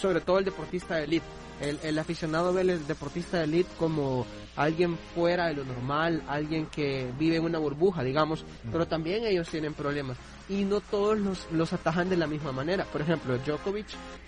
[0.00, 1.26] sobre todo el deportista de elite.
[1.60, 4.26] El, el aficionado ve al deportista de elite como
[4.58, 9.48] alguien fuera de lo normal, alguien que vive en una burbuja, digamos, pero también ellos
[9.48, 10.16] tienen problemas.
[10.50, 12.84] Y no todos los, los atajan de la misma manera.
[12.84, 13.86] Por ejemplo, Djokovic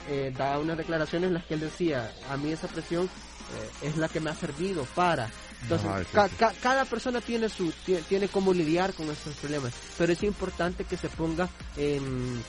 [0.08, 3.96] eh, da unas declaraciones en las que él decía, a mí esa presión eh, es
[3.96, 5.28] la que me ha servido para...
[5.62, 10.12] Entonces, sí, ca- cada persona tiene su tiene, tiene cómo lidiar con estos problemas, pero
[10.14, 12.42] es importante que se ponga en,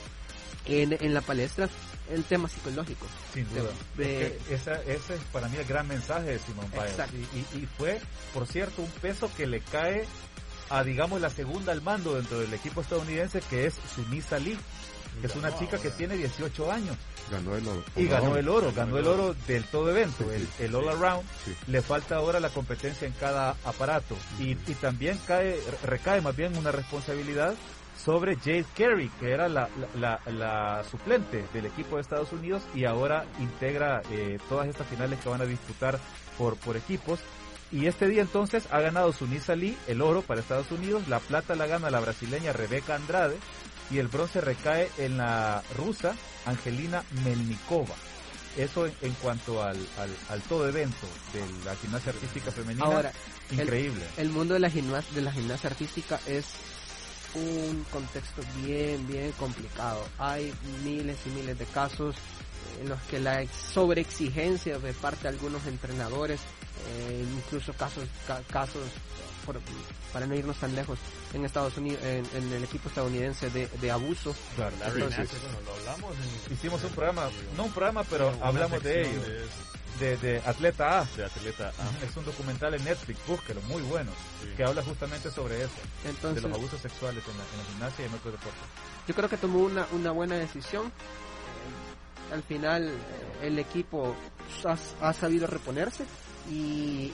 [0.66, 1.68] en, en la palestra
[2.10, 3.06] el tema psicológico.
[3.32, 3.70] Sin duda.
[3.96, 6.66] De- Es que esa, ese es para mí el gran mensaje de Simón.
[7.12, 8.00] Y, y- y fue,
[8.34, 10.04] por cierto, un peso que le cae
[10.70, 14.58] a, digamos, la segunda al mando dentro del equipo estadounidense, que es Sunisa Lee.
[15.20, 16.96] que es una chica que tiene 18 años.
[17.30, 17.84] Ganó el oro.
[17.96, 21.22] Y ganó el oro, ganó el oro del todo evento, el, el all around.
[21.66, 24.16] Le falta ahora la competencia en cada aparato.
[24.38, 27.54] Y, y también cae, recae más bien una responsabilidad
[27.96, 29.68] sobre Jade Carey, que era la,
[29.98, 35.20] la, la, suplente del equipo de Estados Unidos y ahora integra eh, todas estas finales
[35.20, 35.98] que van a disputar
[36.38, 37.20] por, por equipos.
[37.70, 41.54] Y este día entonces ha ganado Sunisa Lee el oro para Estados Unidos, la plata
[41.54, 43.36] la gana la brasileña Rebeca Andrade
[43.90, 46.14] y el bronce recae en la rusa
[46.44, 47.94] Angelina Melnikova.
[48.56, 49.78] Eso en, cuanto al,
[50.28, 52.84] al, todo evento de la gimnasia artística femenina.
[52.84, 53.12] Ahora,
[53.50, 54.04] increíble.
[54.18, 56.44] El, mundo de la, gimnasia, de la gimnasia artística es
[57.34, 60.04] un contexto bien, bien complicado.
[60.18, 60.52] Hay
[60.84, 62.16] miles y miles de casos
[62.80, 66.40] en los que la sobreexigencia de parte de algunos entrenadores,
[66.88, 68.04] eh, incluso casos,
[68.50, 68.82] casos
[70.12, 70.98] para no irnos tan lejos,
[71.32, 74.34] en Estados Unidos, en, el equipo estadounidense de, de abuso.
[74.86, 75.28] Entonces,
[76.50, 79.20] hicimos un programa, no un programa, pero hablamos de ello.
[79.20, 79.46] De,
[79.98, 81.04] de, Atleta A.
[81.16, 82.04] De Atleta A.
[82.04, 84.10] Es un documental en Netflix, búsquelo, muy bueno,
[84.56, 85.74] que habla justamente sobre eso,
[86.04, 88.62] Entonces, de los abusos sexuales en la, gimnasia y en otros deportes.
[89.06, 90.86] Yo creo que tomó una, una buena decisión.
[90.86, 94.14] Eh, al final eh, el equipo
[95.00, 96.04] ha, sabido reponerse
[96.50, 97.12] y,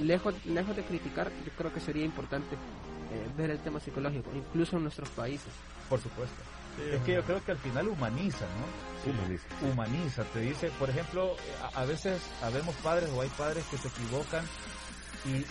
[0.00, 4.76] lejos, lejos de criticar, yo creo que sería importante eh, ver el tema psicológico, incluso
[4.76, 5.52] en nuestros países.
[5.88, 6.51] Por supuesto.
[6.78, 9.10] Es que yo creo que al final humaniza, ¿no?
[9.10, 9.44] Humaniza.
[9.62, 10.24] Humaniza.
[10.24, 11.36] Te dice, por ejemplo,
[11.74, 14.44] a, veces habemos padres o hay padres que se equivocan
[15.26, 15.44] y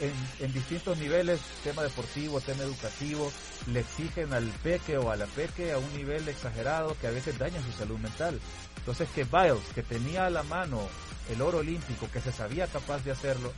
[0.00, 3.32] en, distintos niveles, tema deportivo, tema educativo,
[3.66, 7.38] le exigen al peque o a la peque a un nivel exagerado que a veces
[7.38, 8.38] daña su salud mental.
[8.76, 10.80] Entonces que Biles, que tenía a la mano
[11.28, 13.52] el oro olímpico, que se sabía capaz de hacerlo,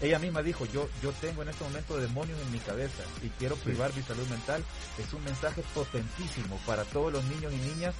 [0.00, 3.56] ella misma dijo, yo, yo tengo en este momento demonios en mi cabeza y quiero
[3.56, 4.62] privar mi salud mental,
[4.98, 7.94] es un mensaje potentísimo para todos los niños y niñas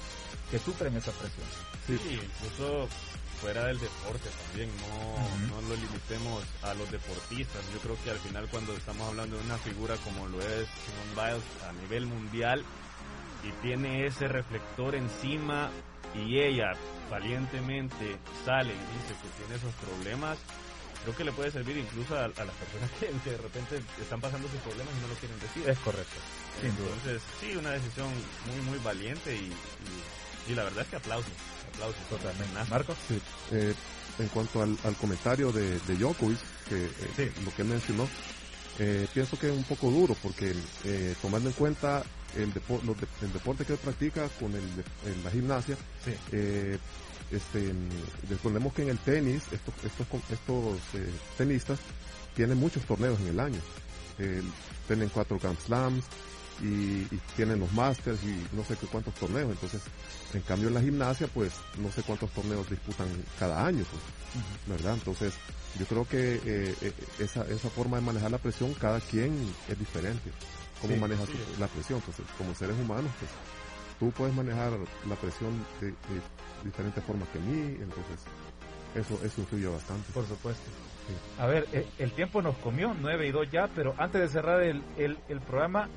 [0.51, 1.47] que sufren esa presión.
[1.87, 2.87] Sí, incluso
[3.41, 7.61] fuera del deporte también, no, no lo limitemos a los deportistas.
[7.73, 11.31] Yo creo que al final cuando estamos hablando de una figura como lo es Simone
[11.31, 12.63] Biles a nivel mundial
[13.43, 15.69] y tiene ese reflector encima
[16.15, 16.73] y ella
[17.09, 20.37] valientemente sale y dice que tiene esos problemas,
[21.03, 24.59] creo que le puede servir incluso a, las personas que, de repente están pasando sus
[24.61, 25.69] problemas y no lo quieren decir.
[25.69, 26.15] Es correcto.
[26.63, 28.07] Entonces, sí, una decisión
[28.47, 29.53] muy, muy valiente y,
[30.51, 31.33] y, la verdad es que aplausos.
[31.73, 32.53] Aplausos totalmente.
[32.69, 32.95] Marco.
[33.07, 33.21] Sí.
[33.51, 33.73] Eh,
[34.19, 36.39] en cuanto al, al comentario de, de Djokovic,
[36.69, 36.85] que
[37.17, 38.07] eh, lo que mencionó,
[38.79, 40.53] eh, pienso que es un poco duro porque
[40.83, 42.03] eh, tomando en cuenta
[42.35, 42.51] el,
[43.21, 45.77] el deporte que él practica con el, la gimnasia,
[46.31, 46.77] eh,
[47.31, 47.73] este,
[48.29, 51.79] recordemos que en el tenis, estos, estos, estos eh, tenistas
[52.35, 53.59] tienen muchos torneos en el año.
[54.87, 56.03] tienen cuatro Grand Slams
[56.61, 57.05] y,
[57.35, 59.51] tienen los Masters y no sé qué cuántos torneos.
[59.51, 59.81] Entonces,
[60.33, 63.07] en cambio en la gimnasia, pues no sé cuántos torneos disputan
[63.39, 64.03] cada año, pues,
[64.67, 64.93] ¿verdad?
[64.93, 65.33] Entonces,
[65.79, 69.33] yo creo que eh, eh, esa, esa forma de manejar la presión, cada quien
[69.67, 70.31] es diferente.
[70.81, 71.99] Cómo manejas la presión.
[71.99, 73.31] Entonces, como seres humanos, pues
[73.99, 74.71] tú puedes manejar
[75.07, 75.93] la presión de,
[76.63, 78.19] diferentes formas que mí, entonces
[78.95, 80.11] eso, eso influye bastante.
[80.13, 80.63] Por supuesto.
[81.39, 84.63] A ver, eh, el, tiempo nos comió, 9 y 2 ya, pero antes de cerrar
[84.63, 85.89] el, el, el programa,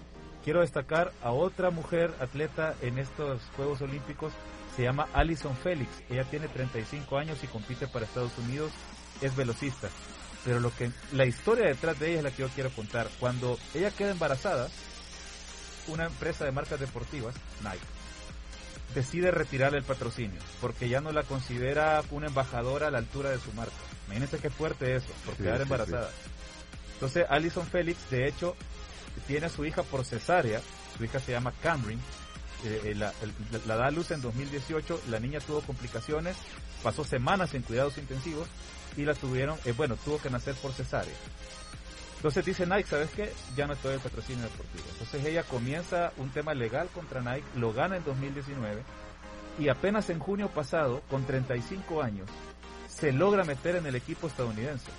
[0.45, 4.33] quiero destacar a otra mujer atleta en estos Juegos Olímpicos,
[4.77, 5.91] se llama Alison Félix.
[6.11, 8.71] Ella tiene 35 años y compite para Estados Unidos
[9.21, 9.89] es velocista.
[10.45, 13.09] Pero lo que la historia detrás de ella es la que yo quiero contar.
[13.19, 14.69] Cuando ella queda embarazada,
[15.89, 17.85] una empresa de marcas deportivas, Nike,
[18.95, 23.39] decide retirarle el patrocinio porque ya no la considera una embajadora a la altura de
[23.39, 23.75] su marca.
[24.07, 26.11] Imagínense qué fuerte eso, por quedar embarazada.
[26.95, 28.57] Entonces, Alison Félix, de hecho,
[29.27, 30.61] tiene a su hija por cesárea.
[30.97, 32.01] Su hija se llama Cameron.
[32.65, 33.13] Eh, eh, la,
[33.77, 35.03] da a luz en 2018.
[35.11, 36.37] La niña tuvo complicaciones,
[36.83, 38.49] pasó semanas en cuidados intensivos
[38.97, 41.15] y la tuvieron, eh, bueno, tuvo que nacer por cesárea.
[42.17, 43.33] Entonces dice Nike, ¿sabes qué?
[43.57, 44.85] Ya no estoy el patrocinio deportivo.
[44.93, 48.83] Entonces ella comienza un tema legal contra Nike, lo gana en 2019
[49.61, 52.29] y apenas en junio pasado, con 35 años,
[52.89, 54.91] se logra meter en el equipo estadounidense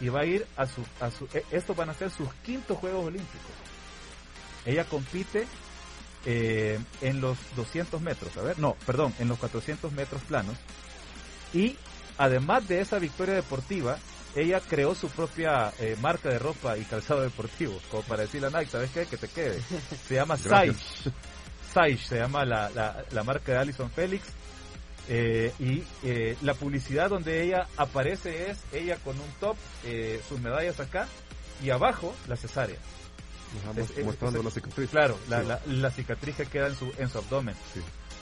[0.00, 3.06] y va a ir a su, a su, estos van a ser sus quintos Juegos
[3.06, 3.52] Olímpicos.
[4.66, 5.46] Ella compite
[6.26, 10.56] eh, en los 200 metros, a ver, no, perdón, en los 400 metros planos
[11.54, 11.76] y
[12.18, 13.96] además de esa victoria deportiva,
[14.34, 18.50] ella creó su propia eh, marca de ropa y calzado deportivo, como para decirle a
[18.50, 19.06] Nike, ¿sabes qué?
[19.06, 19.62] Que te quede.
[20.06, 21.10] Se llama Saish.
[21.72, 24.26] Saish se llama la, la, la, marca de Alison Félix.
[25.08, 29.56] Eh, y eh, la publicidad donde ella aparece es ella con un top,
[30.28, 31.06] sus medallas acá,
[31.62, 32.76] y abajo la cesárea.
[34.04, 34.90] Mostrando la cicatriz.
[34.90, 37.54] Claro, la, cicatriz que queda en su, en su abdomen.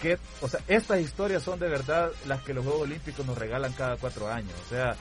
[0.01, 3.73] Que, o sea, estas historias son de verdad las que los Juegos Olímpicos nos regalan
[3.73, 4.53] cada cuatro años.
[4.67, 4.97] O sea,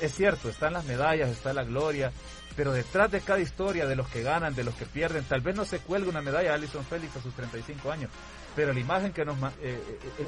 [0.00, 2.12] es cierto, están las medallas, está la gloria,
[2.56, 5.54] pero detrás de cada historia, de los que ganan, de los que pierden, tal vez
[5.54, 8.10] no se cuelga una medalla a Alison Félix a sus 35 años,
[8.56, 9.78] pero la imagen que nos, eh, eh,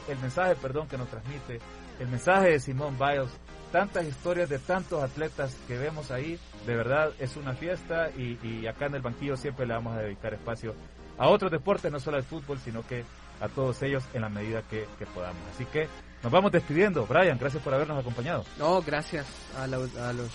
[0.08, 1.58] el, mensaje, perdón, que nos transmite,
[1.98, 3.30] el mensaje de Simone Biles,
[3.72, 8.86] tantas historias de tantos atletas que vemos ahí, de verdad es una fiesta y, acá
[8.86, 10.74] en el banquillo siempre le vamos a dedicar espacio
[11.16, 13.04] a otros deportes, no solo al fútbol, sino que
[13.40, 15.40] a todos ellos en la medida que, podamos.
[15.54, 15.88] Así que
[16.22, 17.06] nos vamos despidiendo.
[17.06, 18.44] Brian, gracias por habernos acompañado.
[18.58, 20.30] No, gracias a, los, a, los,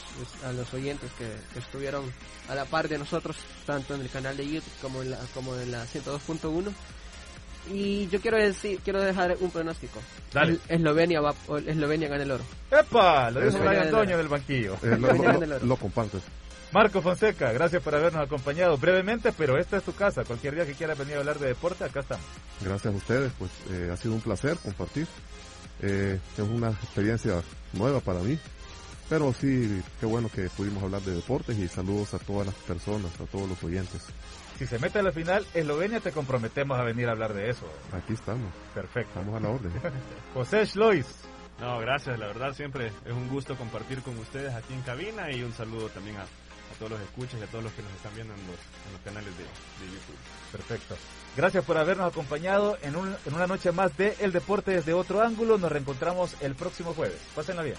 [0.45, 2.03] a los oyentes que, estuvieron
[2.49, 5.55] a la par de nosotros, tanto en el canal de YouTube como en la, como
[5.55, 6.71] en la 102.1.
[7.71, 9.99] Y yo quiero decir, quiero dejar un pronóstico.
[10.33, 10.59] Dale.
[10.67, 11.33] Eslovenia va,
[11.65, 12.43] Eslovenia gana el oro.
[12.69, 13.31] ¡Epa!
[13.31, 14.75] Lo dijo Brian Antonio del banquillo.
[14.83, 16.21] Eh, lo, lo, compartes.
[16.73, 20.23] Marco Fonseca, gracias por habernos acompañado brevemente, pero esta es tu casa.
[20.23, 22.25] Cualquier día que quieras venir a hablar de deporte, acá estamos.
[22.61, 25.07] Gracias a ustedes, pues eh, ha sido un placer compartir.
[25.81, 27.41] Eh, es una experiencia
[27.73, 28.39] nueva para mí,
[29.09, 33.11] pero sí, qué bueno que pudimos hablar de deportes y saludos a todas las personas,
[33.19, 34.01] a todos los oyentes.
[34.57, 37.65] Si se mete a la final, Eslovenia te comprometemos a venir a hablar de eso.
[37.91, 38.51] Aquí estamos.
[38.73, 39.19] Perfecto.
[39.19, 39.71] Estamos a la orden.
[40.33, 41.07] José Schlois.
[41.59, 45.43] No, gracias, la verdad siempre es un gusto compartir con ustedes aquí en cabina y
[45.43, 46.25] un saludo también a,
[46.79, 49.43] todos los escuchas y a todos los que nos están viendo en los, canales de,
[49.85, 50.17] YouTube.
[50.51, 50.97] Perfecto.
[51.37, 55.57] Gracias por habernos acompañado en, en una noche más de El Deporte desde otro ángulo.
[55.57, 57.19] Nos reencontramos el próximo jueves.
[57.35, 57.77] Pásenla bien.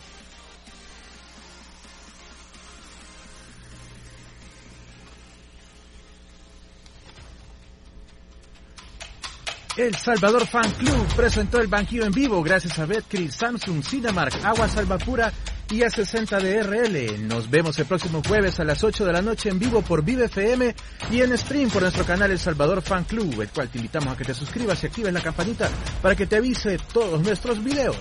[9.77, 14.68] El Salvador Fan Club presentó el banquillo en vivo gracias a Betcris, Samsung, Cinemark, Agua
[14.68, 15.33] Salvapura
[15.68, 17.18] y A60DRL.
[17.18, 20.27] Nos vemos el próximo jueves a las 8 de la noche en vivo por Vive
[20.27, 20.77] FM
[21.11, 24.16] y en stream por nuestro canal El Salvador Fan Club, el cual te invitamos a
[24.16, 25.68] que te suscribas y actives la campanita
[26.01, 27.97] para que te avise todos nuestros videos.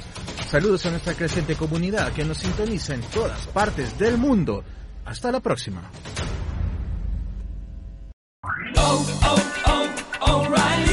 [0.51, 4.63] Saludos a nuestra creciente comunidad que nos sintoniza en todas partes del mundo.
[5.05, 5.89] Hasta la próxima.
[8.75, 9.37] Oh, oh,
[10.21, 10.92] oh,